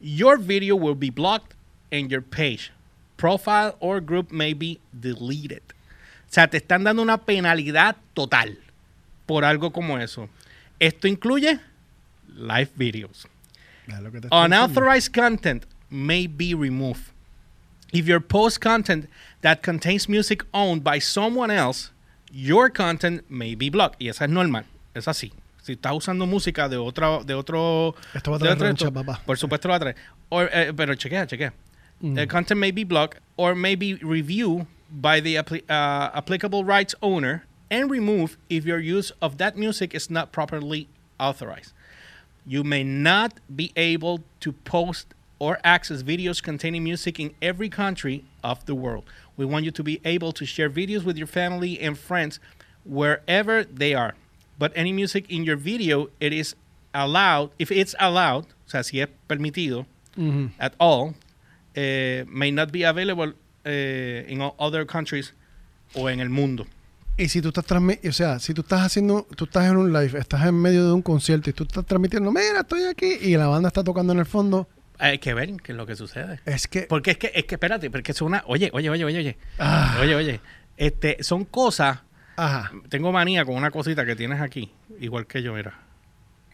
[0.00, 1.54] your video will be blocked
[1.92, 2.72] and your page,
[3.16, 5.62] profile or group may be deleted.
[6.26, 8.58] O sea, te están dando una penalidad total
[9.30, 10.28] por algo como eso.
[10.80, 11.60] Esto incluye
[12.34, 13.26] live videos.
[13.86, 14.28] Diciendo.
[14.30, 17.12] Unauthorized content may be removed.
[17.92, 19.08] If your post content
[19.42, 21.90] that contains music owned by someone else,
[22.32, 24.00] your content may be blocked.
[24.00, 24.64] Y eso es normal.
[24.94, 25.32] Es así.
[25.62, 29.20] Si estás usando música de otra, de otro, Esto va a de traer otro- papá.
[29.26, 29.96] Por supuesto lo va a traer.
[30.28, 31.52] O, eh, pero chequea, chequea.
[32.00, 32.14] Mm.
[32.14, 36.94] The content may be blocked or may be reviewed by the appli- uh, applicable rights
[37.00, 41.72] owner and removed if your use of that music is not properly authorized.
[42.46, 45.06] You may not be able to post
[45.38, 49.04] or access videos containing music in every country of the world.
[49.36, 52.40] We want you to be able to share videos with your family and friends
[52.84, 54.14] wherever they are.
[54.58, 56.54] But any music in your video, it is
[56.94, 60.50] allowed, if it's allowed, o sea, si es permitido, Ujú.
[60.58, 61.14] at all
[61.76, 63.32] eh, may not be available
[63.64, 65.32] eh, in other countries
[65.94, 66.66] o en el mundo.
[67.22, 69.92] Y si tú estás transmi- o sea, si tú estás haciendo, tú estás en un
[69.92, 73.36] live, estás en medio de un concierto y tú estás transmitiendo, mira, estoy aquí y
[73.36, 76.40] la banda está tocando en el fondo, Hay que ver qué es lo que sucede.
[76.46, 78.42] es que Porque es que, es que espérate, porque es una.
[78.46, 79.38] Oye, oye, oye, oye, oye.
[79.58, 79.98] Ah.
[80.02, 80.40] Oye, oye.
[80.76, 81.98] Este, son cosas.
[82.36, 84.70] ajá, Tengo manía con una cosita que tienes aquí.
[84.98, 85.78] Igual que yo, mira.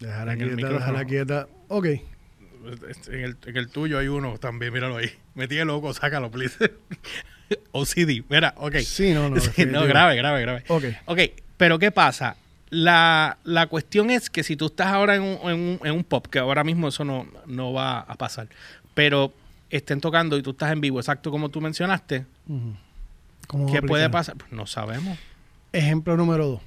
[0.00, 1.46] déjala quieta, déjala quieta.
[1.68, 1.86] Ok.
[3.08, 5.10] En el, en el tuyo hay uno también, míralo ahí.
[5.34, 6.56] Me tiene loco, sácalo, please.
[7.72, 8.24] OCD.
[8.28, 8.76] Mira, ok.
[8.78, 10.64] Sí, no, no, Sí, no, grave, grave, grave.
[10.68, 10.84] Ok.
[11.06, 11.18] Ok,
[11.56, 12.36] pero ¿qué pasa?
[12.70, 16.02] La, la cuestión es que si tú estás ahora en un, en un- en un
[16.04, 18.48] pop, que ahora mismo eso no, no va a pasar,
[18.94, 19.32] pero
[19.70, 22.74] estén tocando y tú estás en vivo, exacto como tú mencionaste, Ujú.
[23.46, 24.36] ¿Cómo ¿qué puede pasar?
[24.36, 25.16] Pues no sabemos.
[25.72, 26.60] Ejemplo número dos.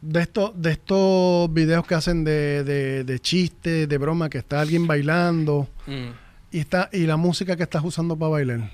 [0.00, 4.60] De, esto, de estos videos que hacen de, de, de chistes, de broma, que está
[4.60, 5.68] alguien bailando
[6.50, 8.70] y está y la música que estás usando para bailar.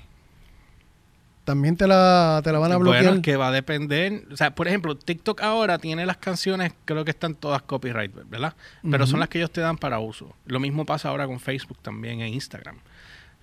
[1.43, 3.03] También te la, te la van a bloquear.
[3.03, 4.23] Bueno, que va a depender.
[4.31, 8.55] O sea, por ejemplo, TikTok ahora tiene las canciones, creo que están todas copyright, ¿verdad?
[8.89, 10.33] Pero son las que ellos te dan para uso.
[10.45, 12.77] Lo mismo pasa ahora con Facebook también e Instagram.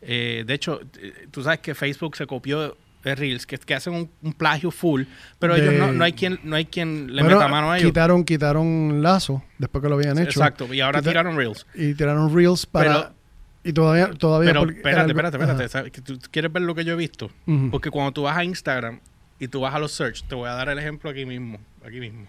[0.00, 4.10] Eh, de hecho, eh, tú sabes que Facebook se copió Reels, que, que hacen un,
[4.22, 5.04] un plagio full,
[5.38, 7.78] pero De- ellos no, no hay quien no hay quien le Bueno, meta mano a
[7.78, 7.88] ellos.
[7.90, 10.40] Quitaron, quitaron lazo después que lo habían hecho.
[10.40, 11.66] Exacto, y ahora Quita- tiraron Reels.
[11.74, 12.84] Y tiraron reels para.
[12.92, 13.14] Pero-
[13.62, 14.10] y todavía.
[14.12, 16.00] todavía Pero porque espérate, espérate, espérate.
[16.02, 17.30] ¿Tú quieres ver lo que yo he visto?
[17.70, 19.00] Porque cuando tú vas a Instagram
[19.38, 22.00] y tú vas a los search, te voy a dar el ejemplo aquí mismo, aquí
[22.00, 22.26] mismo.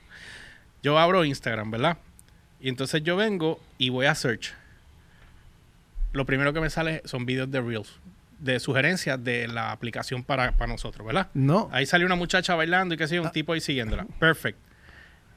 [0.83, 1.97] Yo abro Instagram, ¿verdad?
[2.59, 4.53] Y entonces yo vengo y voy a search.
[6.13, 7.93] Lo primero que me sale son videos de Reels,
[8.41, 11.27] de sugerencias de la aplicación para, para nosotros, ¿verdad?
[11.33, 11.69] No.
[11.71, 14.05] Ahí sale una muchacha bailando y qué sé yo, un tipo ahí siguiéndola.
[14.19, 14.57] Perfect.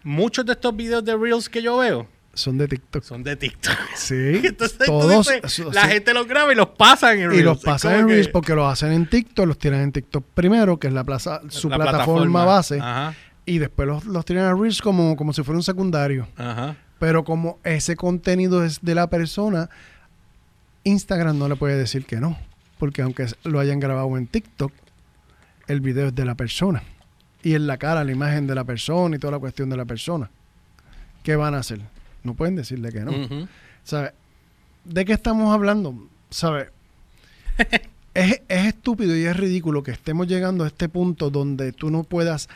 [0.02, 3.02] Muchos de estos videos de Reels que yo veo Son de TikTok.
[3.04, 3.74] son de TikTok.
[3.94, 4.14] Sí.
[4.44, 5.26] Entonces todos.
[5.28, 5.88] dices, la sí.
[5.90, 7.40] gente los graba y los pasan en Reels.
[7.40, 10.24] Y los pasan en que- Reels porque los hacen en TikTok, los tiran en TikTok
[10.34, 13.14] primero, que es la plaza, su la plataforma, base, Ajá,
[13.46, 16.26] y después los, los tiran a Reels como, como si fuera un secundario.
[16.36, 16.76] ajá.
[16.98, 19.68] Pero como ese contenido es de la persona,
[20.84, 22.38] Instagram no le puede decir que no.
[22.78, 24.72] Porque aunque lo hayan grabado en TikTok,
[25.68, 26.82] el video es de la persona.
[27.42, 29.84] Y en la cara, la imagen de la persona y toda la cuestión de la
[29.84, 30.30] persona.
[31.22, 31.80] ¿Qué van a hacer?
[32.22, 33.12] No pueden decirle que no.
[33.12, 33.48] Ujú.
[33.82, 34.12] ¿Sabe?
[34.84, 35.94] ¿De qué estamos hablando?
[36.30, 36.70] ¿Sabe?
[38.14, 42.02] es, es estúpido y es ridículo que estemos llegando a este punto donde tú no
[42.02, 42.48] puedas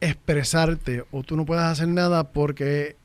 [0.00, 2.96] expresarte o tú no puedas hacer nada porque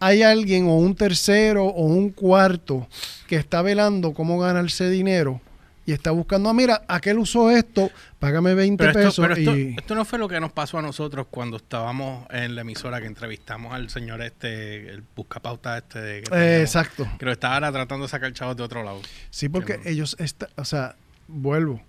[0.00, 2.88] hay alguien o un tercero o un cuarto
[3.26, 5.40] que está velando cómo ganarse dinero
[5.84, 7.90] y está buscando, ah, mira, aquel usó esto,
[8.20, 9.74] págame 20 Pero, esto, pesos pero esto, y...
[9.76, 13.06] esto no fue lo que nos pasó a nosotros cuando estábamos en la emisora que
[13.08, 17.06] entrevistamos al señor este, el buscapauta este de que, Eh, exacto.
[17.18, 19.00] que lo estaba ahora tratando de sacar chavos de otro lado.
[19.30, 19.84] Sí, porque no.
[19.90, 20.94] ellos, está, o sea,
[21.26, 21.82] vuelvo.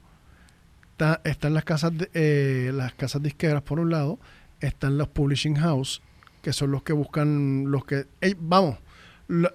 [0.93, 4.19] Está- están las casas, de- eh, las casas disqueras por un lado,
[4.59, 6.01] están los publishing house,
[6.41, 8.05] que son los que buscan, los que,
[8.37, 8.77] vamos,
[9.27, 9.53] lo-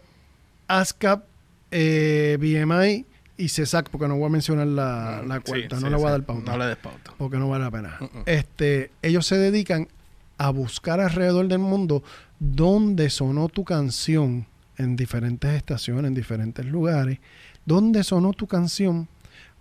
[0.69, 1.25] ASCAP,
[1.71, 3.05] eh, BMI
[3.39, 6.07] y CESAC, porque no voy a mencionar la, la Sí, cuarta, sí, no le voy
[6.09, 7.15] a dar pauta, No le des pauta.
[7.17, 7.97] porque no vale la pena.
[8.01, 8.23] Mm-mm.
[8.27, 9.89] Este, ellos se dedican
[10.37, 12.03] a buscar alrededor del mundo
[12.39, 14.47] dónde sonó tu canción
[14.77, 17.19] en diferentes estaciones, en diferentes lugares,
[17.65, 19.09] dónde sonó tu canción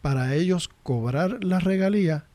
[0.02, 2.26] para ellos cobrar la regalía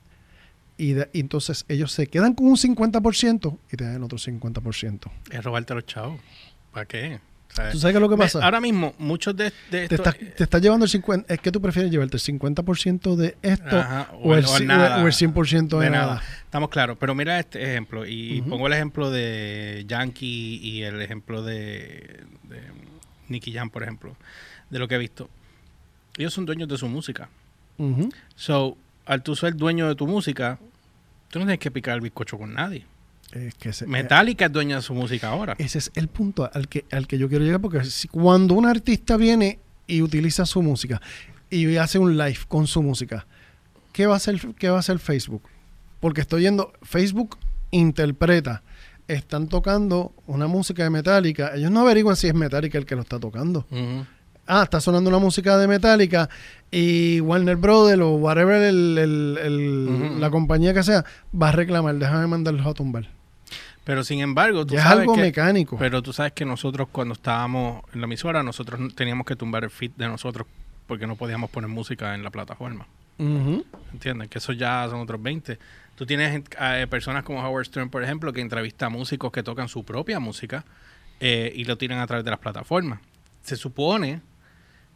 [0.76, 4.18] y, de- y entonces ellos se quedan con un 50% y te dan el otro
[4.18, 5.11] 50%.
[5.31, 6.20] Es robarte los chavos.
[6.72, 7.20] ¿Para qué?
[7.73, 8.43] ¿Tú sabes qué es lo que pasa?
[8.43, 11.53] Ahora mismo, muchos de, de te, estos- estás, te estás llevando el 50%, es que
[11.53, 15.03] tú prefieres llevarte el 50% de esto Ajá, o, el, o ci- nada.
[15.05, 16.07] o el 100% de, de nada.
[16.07, 16.23] nada.
[16.45, 21.43] Estamos claros, pero mira este ejemplo y pongo el ejemplo de Yankee y el ejemplo
[21.43, 22.61] de, de
[23.29, 24.17] Nicky Jam, por ejemplo,
[24.71, 25.29] de lo que he visto.
[26.17, 27.29] Ellos son dueños de su música.
[28.37, 30.59] So, al tú ser dueño de tu música,
[31.29, 32.85] tú no tienes que picar el bizcocho con nadie.
[33.59, 35.55] Que se- Metallica es dueña de su música ahora.
[35.59, 38.66] Ese es el punto al que, al que yo quiero llegar, porque si- cuando un
[38.66, 41.01] artista viene y utiliza su música
[41.51, 43.27] y hace un live con su música,
[43.92, 45.42] ¿qué va a hacer, qué va a hacer Facebook?
[46.01, 47.38] Porque estoy yendo, Facebook
[47.71, 48.62] interpreta,
[49.09, 53.03] están tocando una música de Metallica, ellos no averiguan si es Metallica el que lo
[53.03, 53.66] está tocando.
[54.47, 56.29] Ah, está sonando una música de Metallica
[56.71, 60.18] y Warner Brothers o whatever el, el- el- Ujú.
[60.21, 61.05] la compañía que sea
[61.40, 63.09] va a reclamar, déjame mandarlos a tumbar.
[63.85, 65.77] Pero sin embargo, tú Ya es sabes algo que, mecánico.
[65.77, 69.64] Pero tú sabes que nosotros cuando estábamos en la emisora, nosotros no- teníamos que tumbar
[69.64, 70.47] el feed de nosotros
[70.87, 72.87] porque no podíamos poner música en la plataforma.
[73.18, 73.64] Ujú.
[73.92, 74.29] ¿Entiendes?
[74.29, 75.59] Que eso ya son otros 20.
[75.97, 79.68] Tú tienes eh, personas como Howard Stern, por ejemplo, que entrevista a músicos que tocan
[79.68, 80.64] su propia música
[81.21, 83.01] eh, y lo tiran a través de las plataformas.
[83.42, 84.21] Se supone,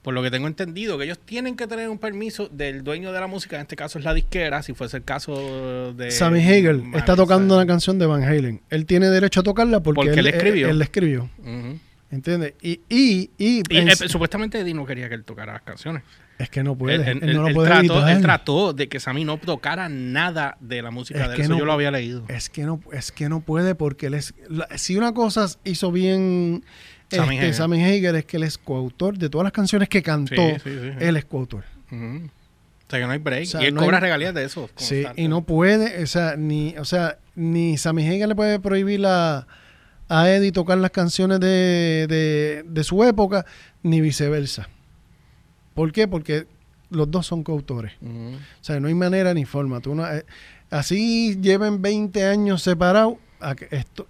[0.07, 3.19] por lo que tengo entendido, que ellos tienen que tener un permiso del dueño de
[3.19, 6.13] la música, en este caso es la disquera, si fuese el caso de...
[6.13, 8.61] Sammy Hagel está tocando una canción de Van Halen.
[8.71, 10.69] Él tiene derecho a tocarla porque, Porque él escribió.
[10.69, 11.29] Él, la escribió.
[11.39, 11.81] Ujú.
[12.13, 12.55] ¿Entiendes?
[12.63, 16.05] Y, y, y, Y en- eh, supuestamente Eddie no quería que él tocara las canciones.
[16.39, 16.95] es que no puede.
[16.95, 18.11] Él, Él, él- no lo él puede trató, evitar.
[18.17, 21.41] él trató de que Sammy no tocara nada de la música Es de él.
[21.41, 22.25] Eso no- yo lo había leído.
[22.29, 24.35] Es que no, es que no puede porque él es.
[24.49, 26.63] la- si una cosa hizo bien
[27.11, 27.53] Sammy este.
[27.53, 30.35] Sammy Hagar es que él es coautor de todas las canciones que cantó.
[30.35, 30.91] Sí, sí.
[30.99, 31.65] Él es coautor.
[31.91, 33.43] O sea que no hay break.
[33.43, 34.69] O sea, y él no cobra hay- regalías de eso.
[34.77, 39.05] Sí, y no puede, o sea, ni, o sea, ni Sammy Hagar le puede prohibir
[39.07, 39.47] a,
[40.09, 43.45] a Eddie tocar las canciones de, de, de su época,
[43.83, 44.69] ni viceversa.
[45.75, 46.07] ¿Por qué?
[46.09, 46.47] Porque
[46.91, 47.93] los dos son coautores.
[48.03, 49.81] O sea, no hay manera ni forma.
[49.81, 50.25] Tú no- eh,
[50.71, 53.15] así lleven 20 años separados.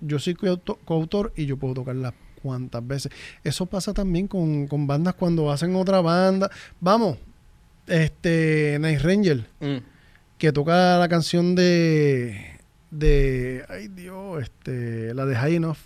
[0.01, 2.15] yo soy coauto- coautor y yo puedo tocarla
[2.47, 3.13] cuantas veces.
[3.45, 6.51] Eso pasa también con, con bandas cuando hacen otra banda.
[6.81, 7.19] Vamos,
[7.87, 9.77] este Night Ranger, Mm.
[10.39, 12.59] que toca la canción de.
[12.91, 13.65] de.
[13.69, 15.13] Ay Dios, este.
[15.15, 15.79] La de High Enough.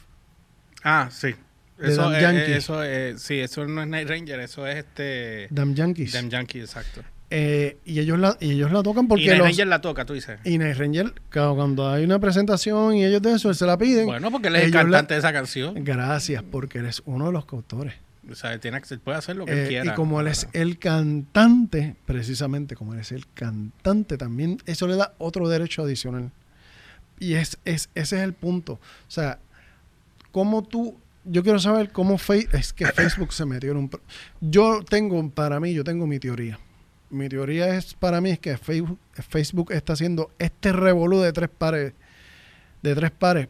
[0.84, 1.34] Ah, sí.
[1.78, 2.52] Eso, es, Yankee.
[2.52, 5.48] eso es, sí, eso no es Night Ranger, eso es este...
[5.50, 6.12] Damn Yankees.
[6.12, 7.00] Damn Yankee, exacto.
[7.32, 9.46] Eh, y, ellos la, y ellos la tocan y porque Night los.
[9.48, 10.40] Ranger la toca, tú dices.
[10.44, 14.06] Y Night Ranger, claro, cuando hay una presentación y ellos de eso, se la piden.
[14.06, 15.74] Bueno, porque él es el la- cantante de esa canción.
[15.84, 17.94] Gracias, porque él es uno de los coautores.
[18.30, 19.92] O sea, tiene, puede hacer lo que Eh, quiera.
[19.92, 24.96] y como él es el cantante, precisamente como él es el cantante, también eso le
[24.96, 26.30] da otro derecho adicional.
[27.18, 28.74] Y es, es, ese es el punto.
[28.74, 29.38] O sea,
[30.32, 33.90] cómo tú, yo quiero saber cómo Fe- es que Facebook se metió en un...
[34.40, 36.58] Yo tengo, para mí, yo tengo mi teoría.
[37.10, 41.48] Mi teoría es, para mí, es que Facebook, Facebook está haciendo este revolú de tres
[41.50, 41.92] pares,
[42.82, 43.48] de tres pares,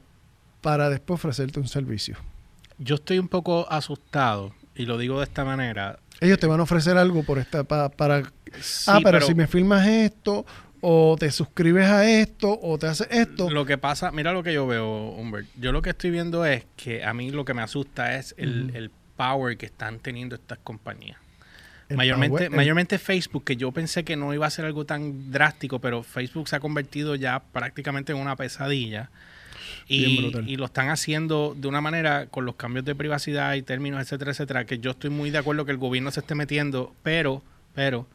[0.61, 2.17] para después ofrecerte un servicio.
[2.79, 5.99] Yo estoy un poco asustado, y lo digo de esta manera.
[6.21, 8.23] Ellos te van a ofrecer algo por esta pa- para
[8.61, 10.45] Sí, ah, pero, si me filmas esto,
[10.81, 13.51] o te suscribes a esto, o te haces esto.
[13.51, 15.47] Lo que pasa, mira lo que yo veo, Humbert.
[15.61, 18.73] Yo lo que estoy viendo es que a mí lo que me asusta es el,
[18.75, 21.19] el power que están teniendo estas compañías.
[21.97, 25.79] Mayormente, el- mayormente Facebook, que yo pensé que no iba a ser algo tan drástico,
[25.81, 29.11] pero Facebook se ha convertido ya prácticamente en una pesadilla.
[29.89, 34.01] Y, y lo están haciendo de una manera con los cambios de privacidad y términos,
[34.01, 37.43] etcétera, etcétera, que yo estoy muy de acuerdo que el gobierno se esté metiendo, pero,
[37.75, 38.07] pero,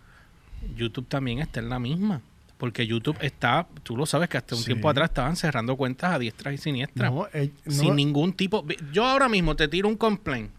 [0.77, 2.21] YouTube también está en la misma.
[2.57, 4.67] Porque YouTube está, tú lo sabes que hasta un Sí.
[4.67, 7.11] tiempo atrás estaban cerrando cuentas a diestras y siniestras.
[7.11, 8.65] no, eh, no, sin ningún tipo.
[8.93, 10.51] Yo ahora mismo te tiro un complaint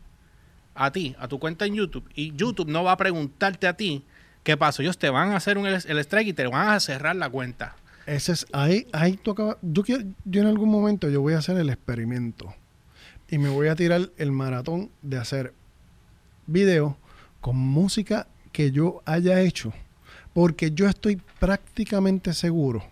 [0.76, 4.04] a ti, a tu cuenta en YouTube, y YouTube no va a preguntarte a ti
[4.42, 4.82] qué pasó.
[4.82, 7.76] Ellos te van a hacer un, el, strike y te van a cerrar la cuenta.
[8.06, 9.82] ese es ahí, ahí acabas- yo
[10.24, 12.54] yo en algún momento yo voy a hacer el experimento
[13.28, 15.52] y me voy a tirar el maratón de hacer
[16.46, 16.94] videos
[17.40, 19.72] con música que yo haya hecho,
[20.32, 22.84] porque yo estoy prácticamente seguro.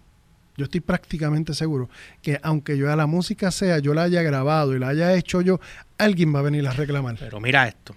[0.57, 1.89] Yo estoy prácticamente seguro
[2.23, 5.41] que aunque yo a la música sea, yo la haya grabado y la haya hecho
[5.41, 5.61] yo,
[5.99, 7.17] alguien va a venir a reclamar.
[7.19, 7.95] Pero mira esto.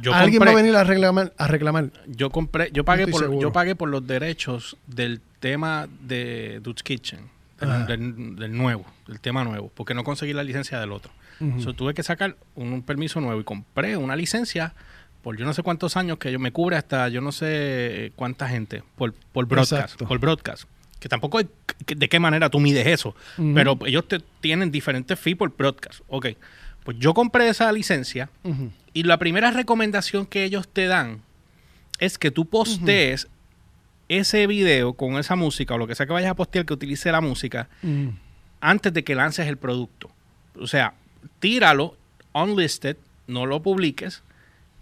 [0.00, 1.90] Yo alguien compré, va a venir a reclamar, a reclamar.
[2.08, 3.40] yo compré, yo pagué por, seguro.
[3.40, 7.20] yo pagué por los derechos del tema de Dude's Kitchen,
[7.60, 7.84] del, Ajá.
[7.86, 11.12] del- del nuevo, del tema nuevo, porque no conseguí la licencia del otro.
[11.60, 14.72] So, tuve que sacar un, un permiso nuevo y compré una licencia
[15.22, 18.48] por yo no sé cuántos años que yo me cubre hasta yo no sé cuánta
[18.48, 20.06] gente por, por broadcast, Exacto.
[20.06, 20.64] por broadcast.
[21.04, 21.46] Que tampoco hay
[21.86, 23.14] de qué manera tú mides eso,
[23.54, 26.00] pero ellos te tienen diferentes fees por broadcast.
[26.08, 26.28] Ok,
[26.82, 28.30] pues yo compré esa licencia
[28.94, 31.20] y la primera recomendación que ellos te dan
[31.98, 33.28] es que tú postees
[34.08, 37.12] ese video con esa música o lo que sea que vayas a postear que utilice
[37.12, 37.68] la música
[38.62, 40.10] antes de que lances el producto.
[40.58, 40.94] O sea,
[41.38, 41.98] tíralo
[42.32, 44.22] unlisted, no lo publiques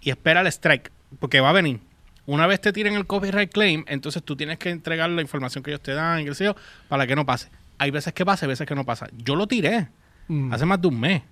[0.01, 1.81] y espera el strike, porque va a venir.
[2.27, 5.71] Una vez te tiren el copyright claim, entonces tú tienes que entregar la información que
[5.73, 6.57] ellos te dan, qué sé yo,
[6.89, 7.49] para que no pase.
[7.79, 9.09] Hay veces que pasa, hay veces que no pasa.
[9.17, 9.89] Yo lo tiré
[10.29, 10.49] Ujú.
[10.53, 11.23] hace más de un mes.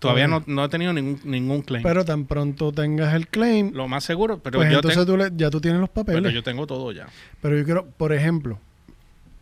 [0.00, 1.82] Todavía no, no he tenido ningún, ningún claim.
[1.82, 5.22] Pero tan pronto tengas el claim, lo más seguro, pero, pues yo, entonces tengo, tú
[5.22, 6.22] le- ya tú tienes los papeles.
[6.22, 7.06] pero yo tengo todo ya.
[7.42, 8.58] Pero yo quiero, por ejemplo,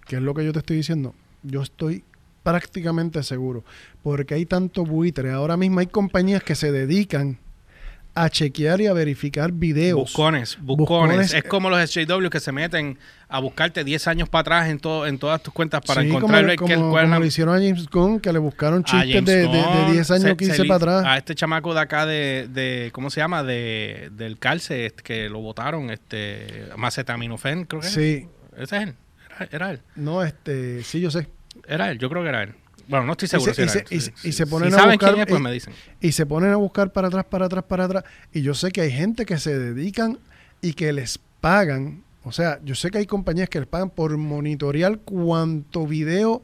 [0.07, 1.15] que es lo que yo te estoy diciendo,
[1.45, 2.03] yo estoy
[2.43, 3.63] prácticamente seguro,
[4.03, 5.31] porque hay tanto buitre.
[5.31, 7.39] Ahora mismo hay compañías que se dedican
[8.25, 9.99] a chequear y a verificar videos.
[9.99, 11.33] Buscones, buscones.
[11.35, 12.99] Es como los SJW que se meten
[13.29, 16.57] a buscarte 10 años para atrás en todo, en todas tus cuentas para Sí, encontrarle
[16.57, 19.37] como, que el como- le hicieron a James Gunn, que le buscaron a chistes de,
[19.37, 21.05] de, de Gunn, 10 años, se- 15 se le- para atrás.
[21.05, 23.43] A este chamaco de acá de, de ¿cómo se llama?
[23.43, 27.93] De, del calce, este, que lo votaron, este, Macetaminofen, creo que es.
[27.93, 28.95] Sí, Ese es él.
[29.39, 29.81] Era, era él.
[29.97, 31.29] no, este, sí, yo sé.
[31.67, 32.55] Era él, yo creo que era él.
[32.89, 35.11] Bueno, no estoy seguro se- si y se- y se- si ponen a saben buscar-
[35.15, 35.75] quién es, pues me dicen.
[36.01, 38.05] Y se ponen a buscar para atrás, para atrás, para atrás.
[38.33, 40.19] Y yo sé que hay gente que se dedican
[40.63, 42.03] y que les pagan.
[42.25, 46.43] O sea, yo sé que hay compañías que les pagan por monitorear cuánto video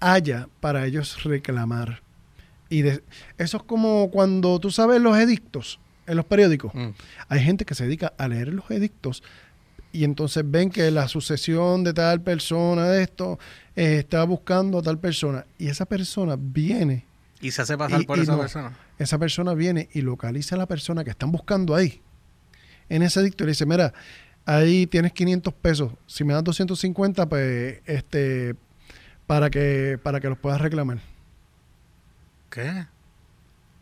[0.00, 2.02] haya para ellos reclamar.
[2.68, 3.02] Y de-
[3.38, 6.74] eso es como cuando tú sabes los edictos en los periódicos.
[6.74, 6.88] Mm.
[7.28, 9.22] Hay gente que se dedica a leer los edictos
[9.94, 13.38] y entonces ven que la sucesión de tal persona de esto
[13.76, 17.06] eh, está buscando a tal persona y esa persona viene,
[17.40, 18.38] Y se hace pasar Y- por y esa no.
[18.40, 18.76] persona.
[18.98, 22.02] esa persona viene y localiza a la persona que están buscando ahí
[22.88, 23.92] en ese edicto y le dice, mira,
[24.46, 28.54] ahí tienes 500 pesos, si me das 250 pues este
[29.26, 30.98] para que para que los puedas reclamar.
[32.50, 32.86] ¿Qué?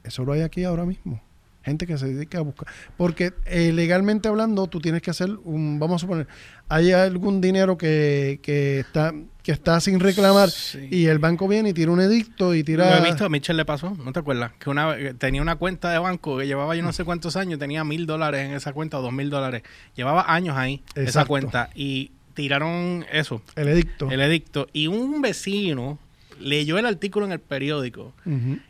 [0.05, 1.21] Eso lo hay aquí ahora mismo.
[1.65, 2.67] Gente que se dedica a buscar.
[2.97, 6.27] Porque eh, legalmente hablando, tú tienes que hacer un, vamos a suponer,
[6.69, 10.87] hay algún dinero que, que está que está sin reclamar Sí.
[10.89, 12.89] y el banco viene y tira un edicto y tira...
[13.01, 14.53] Lo he visto, a Mitchell le pasó, ¿no te acuerdas?
[14.61, 17.59] Que una vez- tenía una cuenta de banco que llevaba yo no sé cuántos años,
[17.59, 19.63] tenía mil dólares en esa cuenta o dos mil dólares.
[19.97, 24.09] Llevaba años ahí esa cuenta y tiraron eso, El edicto.
[24.13, 24.69] el edicto.
[24.73, 25.99] Y un vecino
[26.43, 28.13] leyó el artículo en el periódico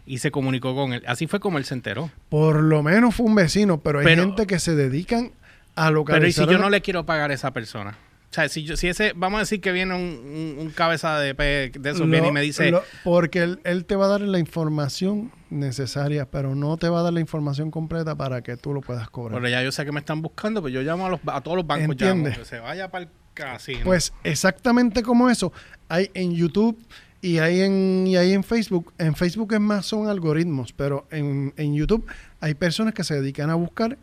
[0.07, 1.03] y se comunicó con él.
[1.07, 2.11] Así fue como él se enteró.
[2.29, 5.33] Por lo menos fue un vecino, pero hay Pero- gente que se dedican
[5.75, 6.45] a Pero localizar...
[6.45, 7.97] ¿y si yo no le quiero pagar a esa persona?
[8.31, 11.19] O sea, si, yo, si ese, vamos a decir que viene un, un- un cabeza
[11.19, 14.07] de pe- de esos, viene y Lo- me dice, lo- porque él, él te va
[14.07, 18.41] a dar la información necesaria, pero no te va a dar la información completa para
[18.43, 19.39] que tú lo puedas cobrar.
[19.39, 21.59] Pero ya yo sé que me están buscando, pues yo llamo a, los, a todos
[21.59, 22.31] los bancos, Entiende.
[22.31, 23.81] llamo, que se vaya para el casino.
[23.85, 25.53] Pues exactamente como eso,
[25.91, 26.79] hay en YouTube
[27.23, 28.93] y hay en, y hay en Facebook.
[28.99, 32.05] En Facebook es más son algoritmos, pero en, en YouTube
[32.41, 33.97] hay personas que se dedican a buscar.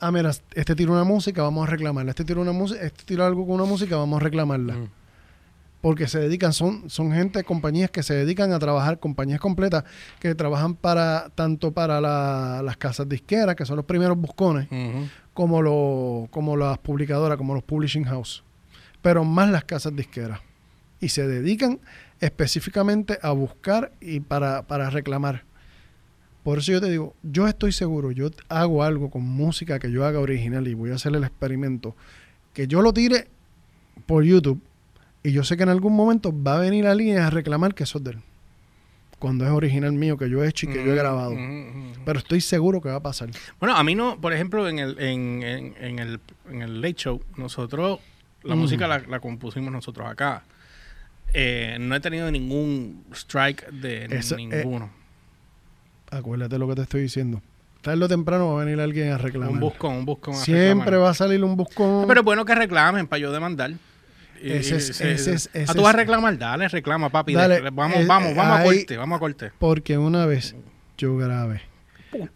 [0.00, 2.10] Ah, mira, este tira una música, vamos a reclamarla.
[2.10, 4.74] Este tira una música, este tira algo con una música, vamos a reclamarla.
[4.74, 4.88] Mm.
[5.80, 9.84] Porque se dedican, son, son gente, compañías que se dedican a trabajar, compañías completas
[10.18, 14.66] que trabajan para tanto para la- las casas disqueras, que son los primeros buscones,
[15.32, 18.42] como, lo, como las publicadoras, como los publishing house,
[19.02, 20.40] pero más las casas disqueras.
[21.00, 21.78] Y se dedican
[22.20, 25.44] específicamente a buscar y para, para reclamar.
[26.42, 30.04] Por eso yo te digo, yo estoy seguro, yo hago algo con música que yo
[30.04, 31.94] haga original y voy a hacer el experimento,
[32.54, 33.28] que yo lo tire
[34.06, 34.60] por YouTube
[35.22, 37.98] y yo sé que en algún momento va a venir alguien a reclamar que eso
[37.98, 38.18] es de él.
[39.18, 41.32] Cuando es original mío, que yo he hecho y que yo he grabado.
[41.32, 41.92] Ujú, ujú.
[42.04, 43.28] Pero estoy seguro que va a pasar.
[43.58, 46.94] Bueno, a mí no, por ejemplo, en el, en, en- en el, en el Late
[46.94, 47.98] Show, nosotros,
[48.44, 48.58] la Mm.
[48.60, 50.44] música la, la compusimos nosotros acá.
[51.34, 54.90] Eh, no he tenido ningún strike de Eso, eh, ninguno.
[56.10, 57.42] Acuérdate lo que te estoy diciendo.
[57.82, 59.52] Tarde o temprano va a venir alguien a reclamar.
[59.52, 60.34] un buscón, un buscón.
[60.34, 61.00] a Siempre reclamar.
[61.00, 62.02] va a salir un buscón.
[62.02, 63.72] Ah, Pero es bueno que reclamen para yo demandar.
[64.40, 67.34] Ese es- ese ah, tú vas a reclamar, dale, reclama, papi.
[67.34, 69.52] Dale, vamos, eh, vamos, vamos a corte, vamos a corte.
[69.58, 70.54] Porque una vez
[70.96, 71.60] yo grabe,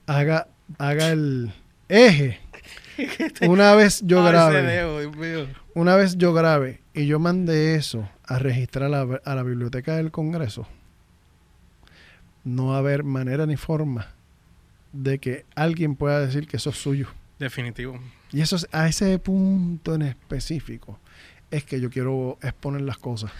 [0.06, 1.52] haga, haga el
[1.88, 2.40] eje.
[3.48, 5.46] Una vez yo mío.
[5.74, 9.96] una vez yo grabe y yo mandé eso a registrar a la, a la biblioteca
[9.96, 10.66] del Congreso,
[12.44, 14.08] no va a haber manera ni forma
[14.92, 17.08] de que alguien pueda decir que eso es suyo.
[17.38, 17.98] Definitivo.
[18.32, 20.98] Y eso es a ese punto en específico
[21.52, 23.30] es que yo quiero exponer las cosas.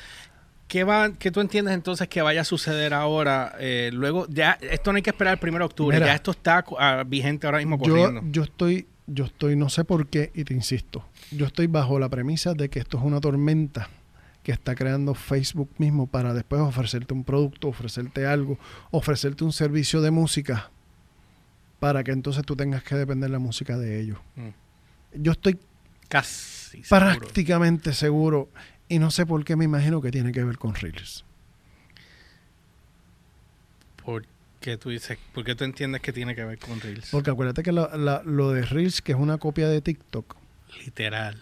[0.68, 3.56] ¿Qué, va, ¿Qué tú entiendes entonces que vaya a suceder ahora?
[3.58, 6.06] Eh, luego, ya, esto no hay que esperar el 1 de octubre, Mira.
[6.06, 8.22] ya esto está ah, vigente ahora mismo Yo, corriendo.
[8.30, 12.08] yo estoy, yo estoy, no sé por qué, y te insisto, yo estoy bajo la
[12.08, 13.88] premisa de que esto es una tormenta
[14.42, 18.58] que está creando Facebook mismo para después ofrecerte un producto, ofrecerte algo,
[18.90, 20.70] ofrecerte un servicio de música
[21.78, 24.18] para que entonces tú tengas que depender de la música de ellos.
[24.36, 25.22] Mm.
[25.22, 25.58] Yo estoy
[26.08, 27.18] Casi seguro.
[27.18, 28.48] prácticamente seguro
[28.88, 31.24] y no sé por qué me imagino que tiene que ver con Reels.
[34.04, 34.26] ¿Por
[34.62, 35.18] qué tú dices?
[35.34, 37.10] ¿Por qué tú entiendes que tiene que ver con Reels?
[37.10, 40.36] Porque acuérdate que la- la- lo de Reels, que es una copia de TikTok,
[40.84, 41.36] Literal.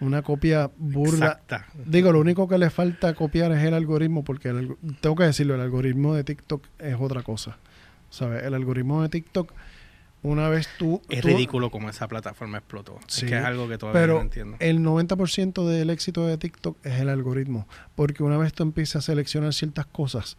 [0.00, 1.26] una copia burda.
[1.26, 1.66] Exacta.
[1.86, 5.54] Digo, lo único que le falta copiar es el algoritmo, porque el tengo que decirlo,
[5.54, 7.58] el algoritmo de TikTok es otra cosa.
[8.10, 8.42] ¿Sabes?
[8.42, 9.52] El algoritmo de TikTok,
[10.22, 11.00] una vez tú...
[11.08, 12.98] Es tú- ridículo como esa plataforma explotó.
[13.06, 14.56] Sí, es que es algo que todavía Pero no entiendo.
[14.60, 17.66] el 90% del éxito de TikTok es el algoritmo.
[17.94, 20.36] Porque una vez tú empiezas a seleccionar ciertas cosas,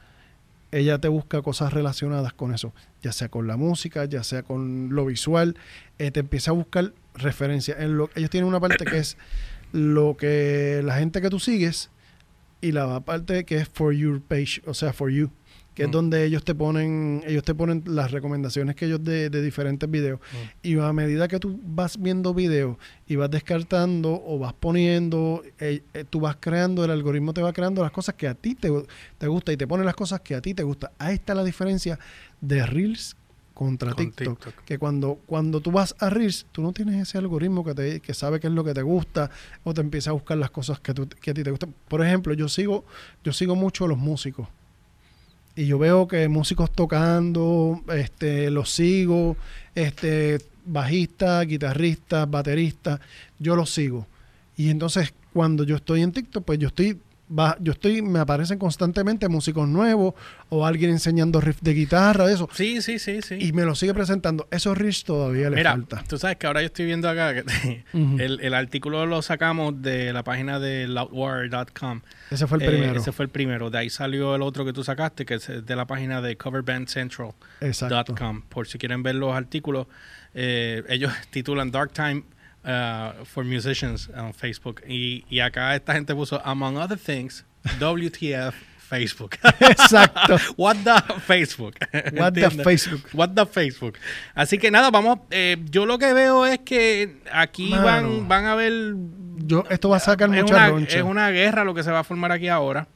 [0.73, 4.89] ella te busca cosas relacionadas con eso, ya sea con la música, ya sea con
[4.93, 5.55] lo visual,
[5.99, 7.79] eh, te empieza a buscar referencias.
[7.79, 9.17] En lo, ellos tienen una parte que es
[9.71, 11.91] lo que la gente que tú sigues
[12.61, 15.29] y la parte que es for your page, o sea, for you
[15.73, 15.91] que es Mm.
[15.91, 20.19] donde ellos te ponen ellos te ponen las recomendaciones que ellos de, de diferentes videos
[20.19, 20.67] Mm.
[20.67, 25.81] y a medida que tú vas viendo videos y vas descartando o vas poniendo eh,
[25.93, 28.69] eh, tú vas creando el algoritmo te va creando las cosas que a ti te,
[29.17, 31.43] te gusta y te pone las cosas que a ti te gusta ahí está la
[31.43, 31.97] diferencia
[32.41, 33.15] de reels
[33.53, 34.63] contra Con TikTok, TikTok.
[34.65, 38.13] que cuando cuando tú vas a reels tú no tienes ese algoritmo que te que
[38.15, 39.29] sabe qué es lo que te gusta
[39.63, 42.03] o te empieza a buscar las cosas que, tú- que a ti te gustan por
[42.05, 42.83] ejemplo yo sigo
[43.23, 44.47] yo sigo mucho a los músicos
[45.55, 49.37] y yo veo que músicos tocando, este, los sigo,
[49.75, 52.99] este, bajistas, guitarristas, bateristas,
[53.39, 54.07] yo los sigo.
[54.57, 56.99] Y entonces cuando yo estoy en TikTok, pues yo estoy,
[57.37, 60.13] va- yo estoy, me aparecen constantemente músicos nuevos
[60.49, 63.35] o alguien enseñando riff de guitarra, eso, Sí, sí, sí, sí.
[63.39, 64.47] y me lo sigue presentando.
[64.51, 66.03] Esos riffs todavía le falta.
[66.07, 67.43] tú sabes que ahora yo estoy viendo acá que
[67.93, 72.01] el, el artículo lo sacamos de la página de loudwire.com.
[72.29, 72.99] Ese fue el Eh, primero.
[72.99, 73.69] ese fue el primero.
[73.69, 78.41] De ahí salió el otro que tú sacaste, que es de la página de coverbandcentral.com.
[78.49, 79.87] Por si quieren ver los artículos,
[80.33, 82.23] eh, ellos titulan Dark Time
[82.65, 84.81] uh, for Musicians en Facebook.
[84.87, 87.45] Y, y acá esta gente puso, among other things,
[87.79, 89.37] WTF Facebook.
[89.59, 90.37] Exacto.
[90.57, 91.75] What the Facebook.
[92.13, 92.63] What the ¿Entiendes?
[92.63, 93.01] Facebook.
[93.13, 93.97] What the Facebook.
[94.35, 95.19] Así que nada, vamos.
[95.31, 97.83] eh, yo lo que veo es que aquí Mano.
[97.83, 98.93] van, van a ver.
[99.37, 102.03] Yo, esto va a sacar mucha una, es una guerra lo que se va a
[102.03, 102.87] formar aquí ahora.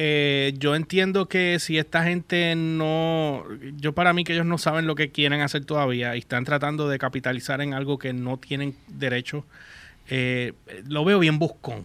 [0.00, 3.42] Eh, yo entiendo que si esta gente no.
[3.78, 6.88] Yo para mí que ellos no saben lo que quieren hacer todavía y están tratando
[6.88, 9.44] de capitalizar en algo que no tienen derecho.
[10.10, 10.54] eh,
[10.88, 11.84] lo veo bien buscón.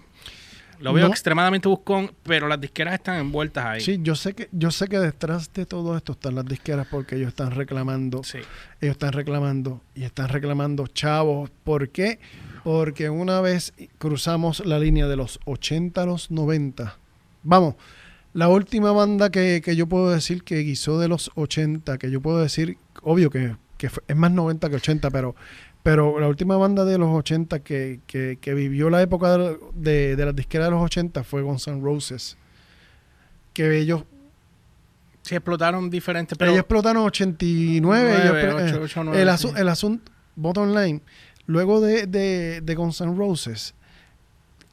[0.80, 1.12] Lo veo No.
[1.12, 3.82] extremadamente buscón, pero las disqueras están envueltas ahí.
[3.82, 7.16] Sí, yo sé que yo sé que detrás de todo esto están las disqueras porque
[7.16, 8.38] ellos están reclamando Sí.
[8.80, 11.50] ellos están reclamando y están reclamando chavos.
[11.64, 12.20] ¿Por qué?
[12.64, 16.96] Porque una vez cruzamos la línea de los 80 a los 90.
[17.44, 17.76] Vamos,
[18.34, 22.20] la última banda que, que yo puedo decir que guisó de los 80, que yo
[22.22, 25.36] puedo decir, obvio que, que es más 90 que 80, pero,
[25.84, 30.16] pero la última banda de los 80 que, que, que vivió la época de, de,
[30.16, 32.38] de las disqueras de los 80 fue Guns N' Roses.
[33.54, 34.04] Que ellos,
[35.22, 38.12] Sí, explotaron diferentes, pero ellos explotaron 89.
[38.12, 39.48] ellos Nueve, explo- ocho, eh, ocho, nueve, el, sí.
[39.48, 41.02] asu- el asunto, bottom line,
[41.46, 43.74] luego de, de, de Guns N' Roses,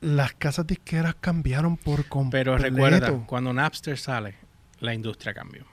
[0.01, 2.53] las casas disqueras cambiaron por completo.
[2.53, 4.34] Pero recuerda, cuando Napster sale,
[4.80, 5.64] la industria cambió.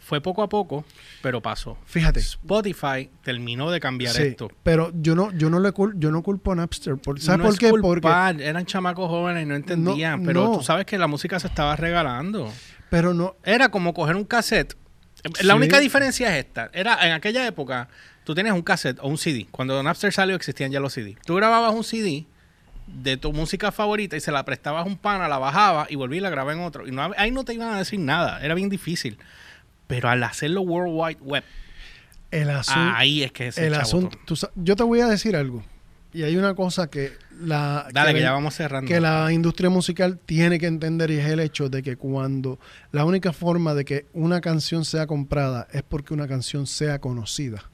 [0.00, 0.84] Fue poco a poco,
[1.22, 1.76] pero pasó.
[1.84, 2.20] Fíjate.
[2.20, 4.50] Spotify terminó de cambiar Sí, esto.
[4.62, 6.96] pero yo no, yo no le cul- yo no culpo a Napster.
[6.96, 7.68] Por, ¿Sabes no por es qué?
[7.68, 10.56] Porque, culpar, eran chamacos jóvenes y no entendían, No, pero no.
[10.58, 12.50] tú sabes que la música se estaba regalando.
[12.90, 14.76] pero no, Era como coger un cassette.
[15.36, 15.44] Sí.
[15.46, 16.70] La única diferencia es esta.
[16.72, 17.88] Era en aquella época,
[18.24, 19.46] tú tenías un cassette o un CD.
[19.50, 21.16] Cuando Napster salió existían ya los CD.
[21.26, 22.24] Tú grababas un CD
[23.02, 26.16] de tu música favorita y se la prestabas a un pana, la bajabas y volví
[26.16, 26.86] y la grababa en otro.
[26.86, 28.40] Y no, ahí no te iban a decir nada.
[28.42, 29.18] Era bien difícil.
[29.86, 31.44] Pero al hacerlo World Wide Web,
[32.30, 32.92] el asunto.
[32.94, 35.62] ahí es que se el asunto tú yo te voy a decir algo.
[36.12, 37.86] Y hay una cosa que la.
[37.92, 38.88] Dale, que ya vamos cerrando.
[38.88, 42.58] que la industria musical tiene que entender y es el hecho de que cuando
[42.92, 47.70] la única forma de que una canción sea comprada es porque una canción sea conocida.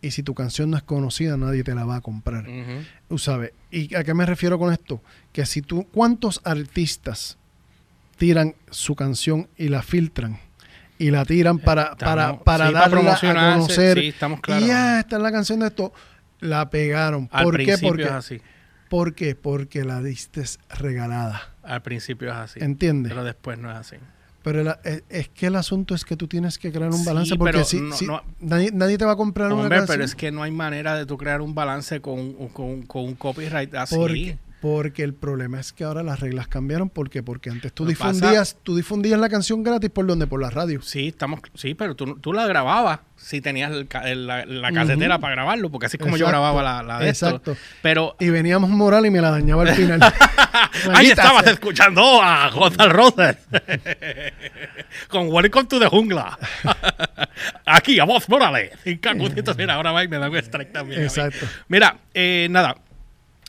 [0.00, 2.48] Y si tu canción no es conocida, nadie te la va a comprar.
[2.48, 2.84] Ujú.
[3.08, 3.52] Tú sabes.
[3.70, 5.02] ¿Y a qué me refiero con esto?
[5.32, 7.36] Que si tú, ¿cuántos artistas
[8.16, 10.38] tiran su canción y la filtran?
[10.98, 13.98] Y la tiran para, para, Estamos- para sí, para darla a conocer.
[13.98, 14.64] sí, estamos claros.
[14.64, 15.92] Y ya, esta es la canción de esto.
[16.40, 17.28] La pegaron.
[17.32, 17.78] Al ¿Por qué?
[17.78, 18.40] Porque, es así.
[18.88, 19.34] ¿Por qué?
[19.34, 21.54] Porque la diste regalada.
[21.62, 22.60] Al principio es así.
[22.62, 23.10] ¿Entiendes?
[23.12, 23.96] Pero después no es así.
[24.48, 27.04] Pero el- es, es que el asunto es que tú tienes que crear un Sí,
[27.06, 29.78] balance porque pero si, no- si- no- nadie, nadie te va a comprar una Hombre,
[29.78, 29.94] canción.
[29.96, 33.14] pero es que no hay manera de tú crear un balance con, con, con un
[33.14, 33.94] copyright así.
[33.96, 36.88] Porque, porque el problema es que ahora las reglas cambiaron.
[36.90, 37.22] ¿Por qué?
[37.22, 40.50] Porque antes tú Lo pasa- difundías, tú difundías la canción gratis por donde, por la
[40.50, 40.82] radio.
[40.82, 44.72] Sí, estamos, sí, pero tú, tú la grababas si tenías el ca- el- la, la
[44.72, 47.26] casetera para grabarlo, porque así es como yo grababa la, la de esto.
[47.26, 47.56] exacto.
[47.82, 50.00] Pero Y veníamos moral y me la dañaba al final.
[50.94, 51.52] ahí estabas sea.
[51.52, 53.36] escuchando a Gonzalo Roses
[55.08, 56.38] con Welcome to the Jungla.
[57.66, 58.72] Aquí a voz Morales.
[59.00, 61.02] Cacutitos, mira, ahora va y me da un strike también.
[61.02, 61.46] Exacto.
[61.68, 62.76] Mira, eh, nada.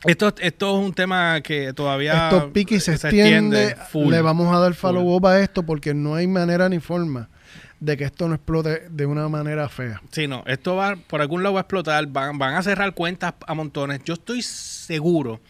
[0.04, 3.76] Esto, esto es un tema que todavía Esto pique y se, extiende.
[3.90, 4.10] full.
[4.10, 4.80] Le vamos a dar Full.
[4.90, 7.28] follow up a esto porque no hay manera ni forma
[7.80, 10.00] de que esto no explote de una manera fea.
[10.10, 13.34] Sí, no, esto va, por algún lado va a explotar, van, van a cerrar cuentas
[13.46, 14.00] a montones.
[14.04, 15.40] Yo estoy seguro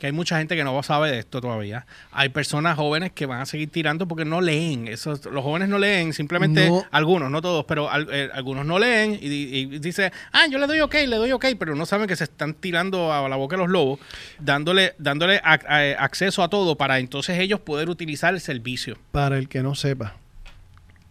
[0.00, 1.86] que hay mucha gente que no sabe de esto todavía.
[2.10, 4.88] Hay personas jóvenes que van a seguir tirando porque no leen.
[4.88, 6.84] Eso, los jóvenes no leen, simplemente No.
[6.90, 10.66] algunos, no todos, pero al- eh, algunos no leen y, y dice, ah, yo le
[10.66, 13.56] doy ok, le doy ok, pero no saben que se están tirando a la boca
[13.56, 14.00] de los lobos,
[14.38, 18.96] dándole, dándole a- acceso a todo para entonces ellos poder utilizar el servicio.
[19.12, 20.16] Para el que no sepa,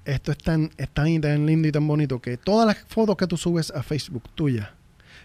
[0.04, 3.28] esto es tan, es tan tan lindo y tan bonito que todas las fotos que
[3.28, 4.74] tú subes a Facebook tuya,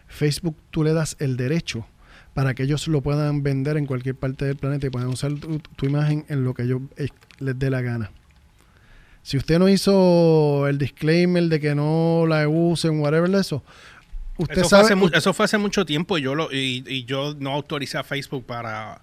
[0.07, 1.87] Facebook tú le das el derecho
[2.35, 5.59] para que ellos lo puedan vender en cualquier parte del planeta y puedan usar tu,
[5.61, 7.09] tu imagen en lo que ellos eh,
[7.39, 8.11] les dé la gana.
[9.23, 13.63] Si usted no hizo el disclaimer de que no la usen, whatever de eso,
[14.37, 14.83] usted Eso fue, sabe...
[14.85, 17.97] hace mu- eso fue hace mucho tiempo y yo, lo, y, y yo no autoricé
[17.99, 19.01] a Facebook para...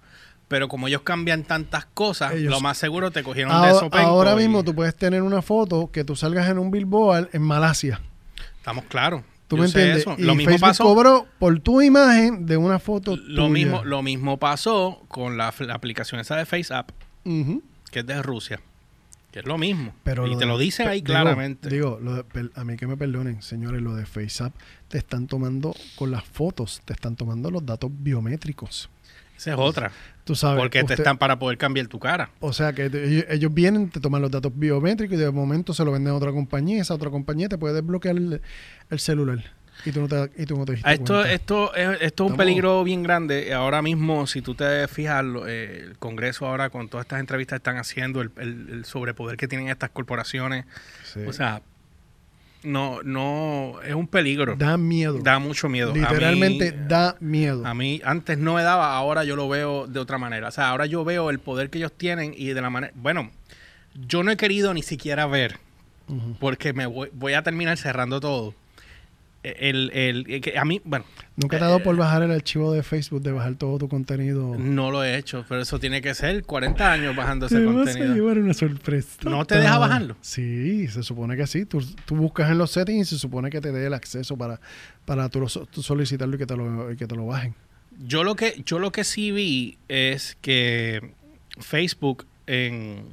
[0.48, 3.88] Pero como ellos cambian tantas cosas, Ellos- lo más seguro te cogieron de ahora, eso.
[3.90, 7.30] penco, ahora y mismo tú puedes tener una foto que tú salgas en un billboard
[7.32, 8.00] en Malasia.
[8.58, 9.22] Estamos claros.
[9.52, 10.06] ¿Tú Yo me sé entiendes?
[10.06, 10.16] eso.
[10.18, 10.84] Y Lo mismo Facebook pasó.
[10.84, 13.48] cobró por tu imagen de una foto Lo tuya.
[13.50, 16.90] mismo, lo mismo pasó con la, la aplicación esa de FaceApp,
[17.90, 18.60] que es de Rusia.
[19.30, 19.94] Que es lo mismo.
[20.04, 21.68] Pero y lo te de- lo dicen ahí digo- claramente.
[21.68, 24.54] Digo, lo de- per- a mí que me perdonen, señores, lo de FaceApp
[24.88, 28.88] te están tomando con las fotos, te están tomando los datos biométricos.
[29.42, 29.90] Esa es otra.
[30.24, 30.60] Tú sabes.
[30.60, 32.30] Porque te están para poder cambiar tu cara.
[32.40, 35.84] O sea que te- ellos, vienen, te toman los datos biométricos y de momento se
[35.84, 36.80] lo venden a otra compañía.
[36.80, 38.40] Esa otra compañía te puede desbloquear el,
[38.90, 39.42] el celular.
[39.84, 41.32] Y tú no te, y tú no te diste Ah, Esto, cuenta.
[41.32, 43.52] esto, es, esto es un peligro bien grande.
[43.52, 47.78] Ahora mismo, si tú te fijas, eh, el Congreso ahora con todas estas entrevistas están
[47.78, 50.66] haciendo el, el- el sobrepoder que tienen estas corporaciones.
[51.12, 51.20] Sí.
[51.26, 51.62] O sea,
[52.64, 54.54] no, no, es un peligro.
[54.56, 55.18] da miedo.
[55.22, 55.92] Da mucho miedo.
[55.92, 57.66] Mí- Literalmente da miedo.
[57.66, 60.48] A mí antes no me daba, ahora yo lo veo de otra manera.
[60.48, 62.92] O sea, ahora yo veo el poder que ellos tienen y de la manera...
[62.96, 63.30] Bueno,
[64.06, 65.58] yo no he querido ni siquiera ver,
[66.40, 68.54] porque me voy, voy a terminar cerrando todo.
[69.42, 72.72] El, el, el que a mí, bueno, ¿Nunca te ha dado por bajar el archivo
[72.72, 74.54] de Facebook, de bajar todo tu contenido?
[74.56, 77.78] no lo he hecho, pero eso tiene que ser 40 años bajando ese vas a
[77.84, 78.14] contenido.
[78.14, 79.18] llevar una sorpresa.
[79.24, 80.16] ¿No te deja bajarlo?
[80.20, 81.64] Sí, se supone que sí.
[81.64, 84.60] Tú, tú buscas en los settings y se supone que te dé el acceso para,
[85.04, 87.54] para tú, tú solicitarlo y que te lo, y que te lo bajen.
[88.06, 91.14] Yo lo que yo lo que sí vi es que
[91.58, 93.04] Facebook en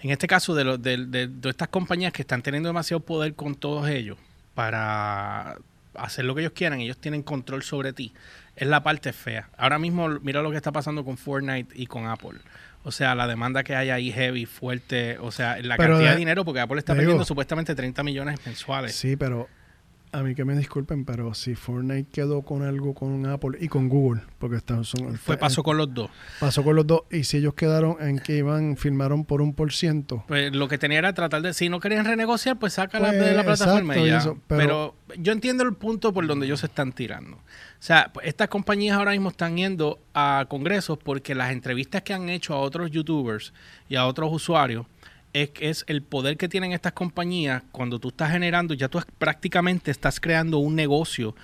[0.00, 3.34] en este caso de, lo- de, de- de estas compañías que están teniendo demasiado poder
[3.34, 4.16] con todos ellos
[4.54, 5.56] para
[5.94, 8.12] hacer lo que ellos quieran, ellos tienen control sobre ti.
[8.56, 9.48] Es la parte fea.
[9.56, 12.38] Ahora mismo mira lo que está pasando con Fortnite y con Apple.
[12.84, 16.14] O sea, la demanda que hay ahí heavy, fuerte, o sea, la Pero cantidad de-
[16.14, 18.94] de dinero, porque Apple está digo- perdiendo supuestamente 30 millones mensuales.
[18.94, 19.48] Sí, pero
[20.14, 23.88] a mí que me disculpen, pero si Fortnite quedó con algo con Apple y con
[23.88, 26.10] Google, porque están, son, Fue pasó con los dos.
[26.40, 29.72] pasó con los dos, y si ellos quedaron en que iban, firmaron por un por
[29.72, 33.34] ciento, Pues lo que tenía era tratar de, si no querían renegociar, pues Pues, de
[33.34, 34.18] la plataforma exacto, y y ya.
[34.18, 37.36] eso, pero, pero- yo entiendo el punto por donde ellos se están tirando.
[37.36, 42.14] O sea, pues, estas compañías ahora mismo están yendo a congresos porque las entrevistas que
[42.14, 43.52] han hecho a otros youtubers
[43.88, 44.86] y a otros usuarios
[45.34, 49.90] es, es el poder que tienen estas compañías cuando tú estás generando, ya tú prácticamente
[49.90, 51.34] estás creando un negocio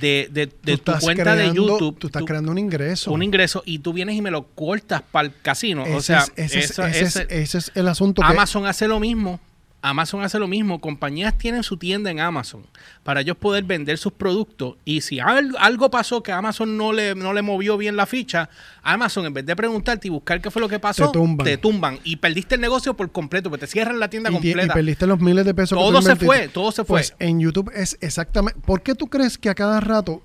[0.00, 1.98] de, de, de tu cuenta de YouTube.
[1.98, 3.12] Tú estás tú- creando un ingreso.
[3.12, 5.84] un ingreso y tú vienes y me lo cortas para el casino.
[5.84, 8.28] Ese o sea, es- ese, es- eso- ese es, ese- ese es el asunto que...
[8.28, 9.40] Amazon hace lo mismo.
[9.82, 10.80] Amazon hace lo mismo.
[10.80, 12.66] Compañías tienen su tienda en Amazon
[13.02, 14.76] para ellos poder vender sus productos.
[14.84, 18.50] Y si al- algo pasó que Amazon no le, no le movió bien la ficha,
[18.82, 21.60] Amazon en vez de preguntarte y buscar qué fue lo que pasó, Te tumban.
[21.60, 21.98] tumban.
[22.04, 24.74] Y perdiste el negocio por completo, porque te cierran la tienda y, ti- y completa.
[24.74, 26.98] perdiste los miles de pesos Todo se fue, todo se fue.
[27.00, 28.60] Pues en YouTube es exactamente.
[28.64, 30.22] ¿Por qué tú crees que a cada rato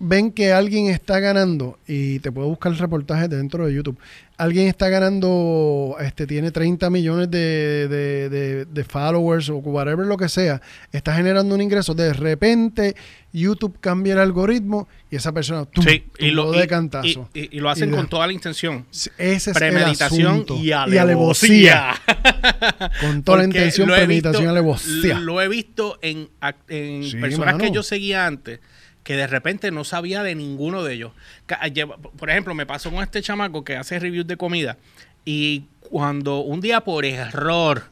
[0.00, 1.78] ven que alguien está ganando?
[1.86, 3.98] Y te puedo buscar el reportaje dentro de YouTube.
[4.38, 10.16] Alguien está ganando, este, tiene 30 millones de, de- de- de followers o whatever lo
[10.16, 10.62] que sea.
[10.92, 11.92] Está generando un ingreso.
[11.94, 12.96] De repente,
[13.34, 17.28] YouTube cambia el algoritmo y esa persona tum, Sí, y lo, de cantazo.
[17.34, 18.86] y- y- y lo hacen Y con toda la intención.
[19.18, 21.90] Ese es Premeditación y alevosía.
[23.02, 25.18] Con toda la intención, premeditación y alevosía.
[25.20, 26.28] Lo he visto en,
[26.68, 27.58] en Sí, personas mano.
[27.58, 28.60] que yo seguía antes
[29.02, 31.12] que de repente no sabía de ninguno de ellos.
[32.16, 34.76] Por ejemplo, me pasó con este chamaco que hace reviews de comida
[35.24, 37.84] y cuando un día por error,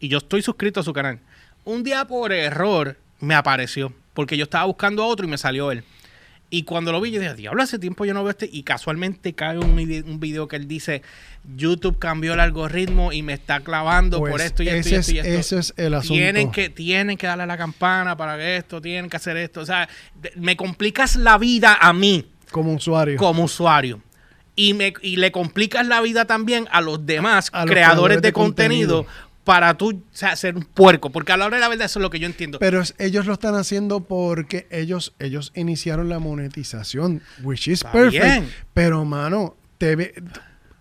[0.00, 1.20] y yo estoy suscrito a su canal,
[1.64, 5.70] un día por error me apareció porque yo estaba buscando a otro y me salió
[5.72, 5.84] él.
[6.50, 8.48] Y cuando lo vi, yo dije, diablo, hace tiempo yo no veo este.
[8.52, 9.70] Y casualmente cae un,
[10.06, 11.02] un video que él dice,
[11.56, 15.12] YouTube cambió el algoritmo y me está clavando por Pues esto y esto y esto
[15.12, 15.40] y es- esto.
[15.40, 16.14] ese es el asunto.
[16.14, 19.60] Tienen que, tienen que darle a la campana para que esto, tienen que hacer esto.
[19.62, 19.88] O sea,
[20.36, 23.16] me complicas la vida a mí Como usuario.
[23.18, 24.00] como usuario.
[24.54, 28.32] Y, me, y le complicas la vida también a los demás A los creadores de,
[28.32, 29.04] contenido,
[29.44, 31.10] para tú o sea, ser un puerco.
[31.10, 32.58] Porque a la hora de la verdad eso es lo que yo entiendo.
[32.58, 37.92] Pero es- ellos lo están haciendo porque ellos, ellos iniciaron la monetización, which is Está
[37.92, 38.24] perfect.
[38.24, 38.48] bien.
[38.72, 40.14] Pero, mano, te ve-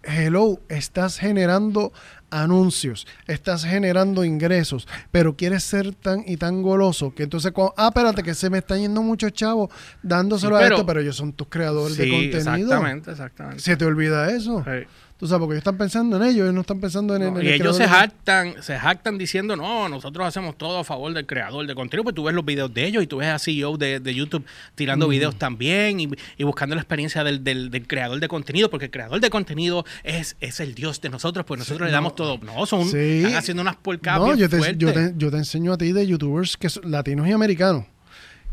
[0.03, 1.93] hello, estás generando
[2.29, 7.87] anuncios, estás generando ingresos, pero quieres ser tan y tan goloso que entonces, cuando, ah,
[7.89, 9.69] espérate, que se me están yendo muchos chavos
[10.01, 12.37] dándoselo Sí, a esto, pero ellos son tus creadores de contenido.
[12.39, 13.61] exactamente, exactamente.
[13.61, 14.63] Se te olvida eso.
[14.65, 14.87] Sí.
[15.17, 17.39] Tú sabes, porque ellos están pensando en ellos, ellos no están pensando en, en No,
[17.39, 21.25] el y ellos se jactan, se jactan diciendo, no, nosotros hacemos todo a favor del
[21.25, 23.77] creador de contenido, pues tú ves los videos de ellos y tú ves a CEO
[23.77, 24.43] de, de YouTube
[24.75, 28.85] tirando videos también y, y buscando la experiencia del, del- del creador de contenido, porque
[28.85, 32.37] el creador de contenido es, es el dios de nosotros, pues nosotros le damos todo.
[32.39, 32.97] No, son Sí.
[33.23, 36.05] están haciendo unas porcadas No, yo te, yo, te, yo te enseño a ti de
[36.05, 37.85] youtubers que son latinos y americanos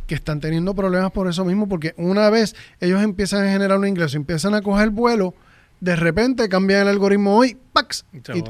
[0.06, 3.86] que están teniendo problemas por eso mismo, porque una vez ellos empiezan a generar un
[3.88, 5.34] ingreso, empiezan a coger vuelo,
[5.80, 8.04] de repente cambian el algoritmo hoy, ¡pax!
[8.12, 8.44] Y se Y,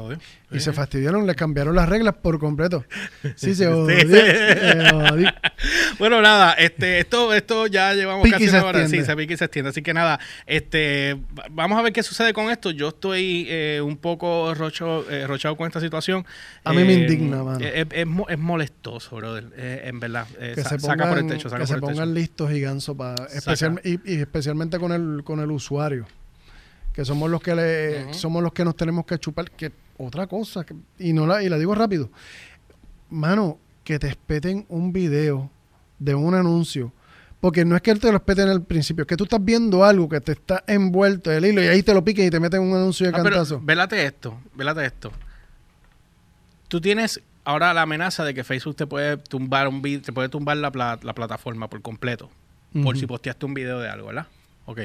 [0.57, 2.83] y se fastidiaron, les cambiaron las reglas por completo.
[3.35, 3.63] Sí, se Sí.
[3.65, 5.29] odió, se odió.
[5.99, 8.87] Bueno, nada, este, esto, esto ya llevamos Pique casi una hora.
[8.87, 9.69] Sí, se pique y se extiende.
[9.69, 12.71] Así que nada, este, va- vamos a ver qué sucede con esto.
[12.71, 16.25] Yo estoy eh, un poco rocho, eh, rochado con esta situación.
[16.63, 17.63] A mí me Eh, indigna, mano.
[17.63, 19.45] Es, es mo- es molestoso, brother.
[19.55, 20.25] eh, en verdad.
[20.39, 22.13] Eh, que sa- se saca por el pongan, techo, saca que se el pongan techo.
[22.19, 26.07] listos y ganso para especial, y, y especialmente con el con el usuario
[26.93, 30.65] que somos los que le somos los que nos tenemos que chupar que otra cosa
[30.65, 32.09] que- y no la y la digo rápido
[33.09, 35.49] mano que te espeten un video
[35.99, 36.91] de un anuncio
[37.39, 39.83] porque no es que él te lo espeten al principio, es que tú estás viendo
[39.83, 42.61] algo que te está envuelto el hilo y ahí te lo piquen y te meten
[42.61, 43.59] un anuncio de Ah, pero cantazo.
[43.63, 45.11] vélate esto, vélate esto.
[46.67, 50.57] Tú tienes ahora la amenaza de que Facebook te puede tumbar un te puede tumbar
[50.57, 52.29] la, pla- la plataforma por completo.
[52.83, 54.27] Por si posteaste un video de algo, ¿verdad?
[54.65, 54.81] Ok.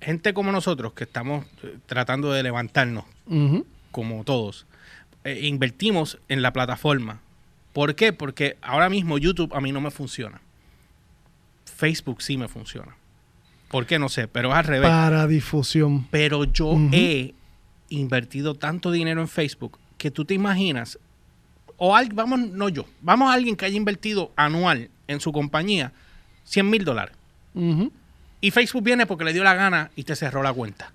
[0.00, 3.04] Gente como nosotros que estamos eh, tratando de levantarnos,
[3.90, 4.66] como todos,
[5.24, 7.20] eh, invertimos en la plataforma.
[7.72, 8.12] ¿Por qué?
[8.12, 10.40] Porque ahora mismo YouTube a mí no me funciona.
[11.64, 12.96] Facebook sí me funciona.
[13.68, 13.98] ¿Por qué?
[13.98, 14.88] No sé, pero es al revés.
[14.90, 16.06] Para difusión.
[16.10, 17.34] Pero yo he
[17.88, 20.98] invertido tanto dinero en Facebook que tú te imaginas,
[21.76, 25.92] o al- vamos, no yo, vamos a alguien que haya invertido anual en su compañía
[26.44, 27.14] 100 mil dólares.
[28.40, 30.92] Y Facebook viene porque le dio la gana y te cerró la cuenta.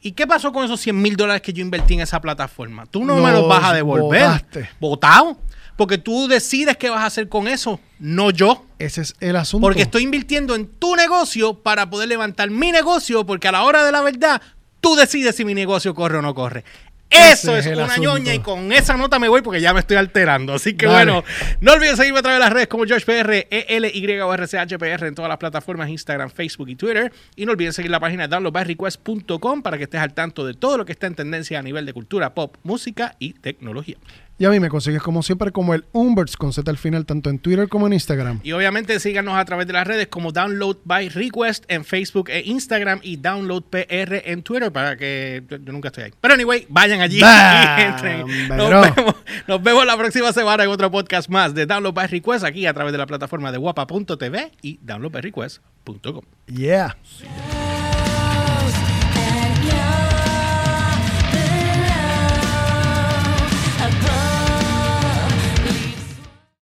[0.00, 2.86] ¿Y qué pasó con esos 100 mil dólares que yo invertí en esa plataforma?
[2.86, 4.22] Tú no me los vas a devolver.
[4.22, 4.70] botaste.
[4.78, 5.36] Votado.
[5.76, 8.64] Porque tú decides qué vas a hacer con eso, no yo.
[8.78, 9.66] Ese es el asunto.
[9.66, 13.84] Porque estoy invirtiendo en tu negocio para poder levantar mi negocio, porque a la hora
[13.84, 14.40] de la verdad,
[14.80, 16.64] tú decides si mi negocio corre o no corre.
[17.08, 18.02] Eso es una asunto.
[18.02, 20.54] ñoña y con esa nota me voy porque ya me estoy alterando.
[20.54, 21.12] Así que Dale.
[21.12, 21.24] bueno,
[21.60, 25.28] no olviden seguirme a través de las redes como GeorgePR, ELY o RCHPR en todas
[25.28, 27.12] las plataformas Instagram, Facebook y Twitter.
[27.36, 30.84] Y no olviden seguir la página downloadbyrequest.com para que estés al tanto de todo lo
[30.84, 33.96] que está en tendencia a nivel de cultura, pop, música y tecnología.
[34.38, 37.30] Y a mí me consigues como siempre como el Umberts con Z al final, tanto
[37.30, 38.40] en Twitter como en Instagram.
[38.42, 42.42] Y obviamente síganos a través de las redes como Download by Request en Facebook e
[42.44, 46.12] Instagram y Download PR en Twitter para que yo yo nunca estoy ahí.
[46.20, 48.48] Pero anyway, vayan allí Bah, y entren.
[48.48, 49.14] Nos vemos,
[49.46, 52.74] nos vemos la próxima semana en otro podcast más de Download by Request aquí a
[52.74, 56.22] través de la plataforma de guapa.tv y downloadbyrequest.com.
[56.46, 56.96] Yeah.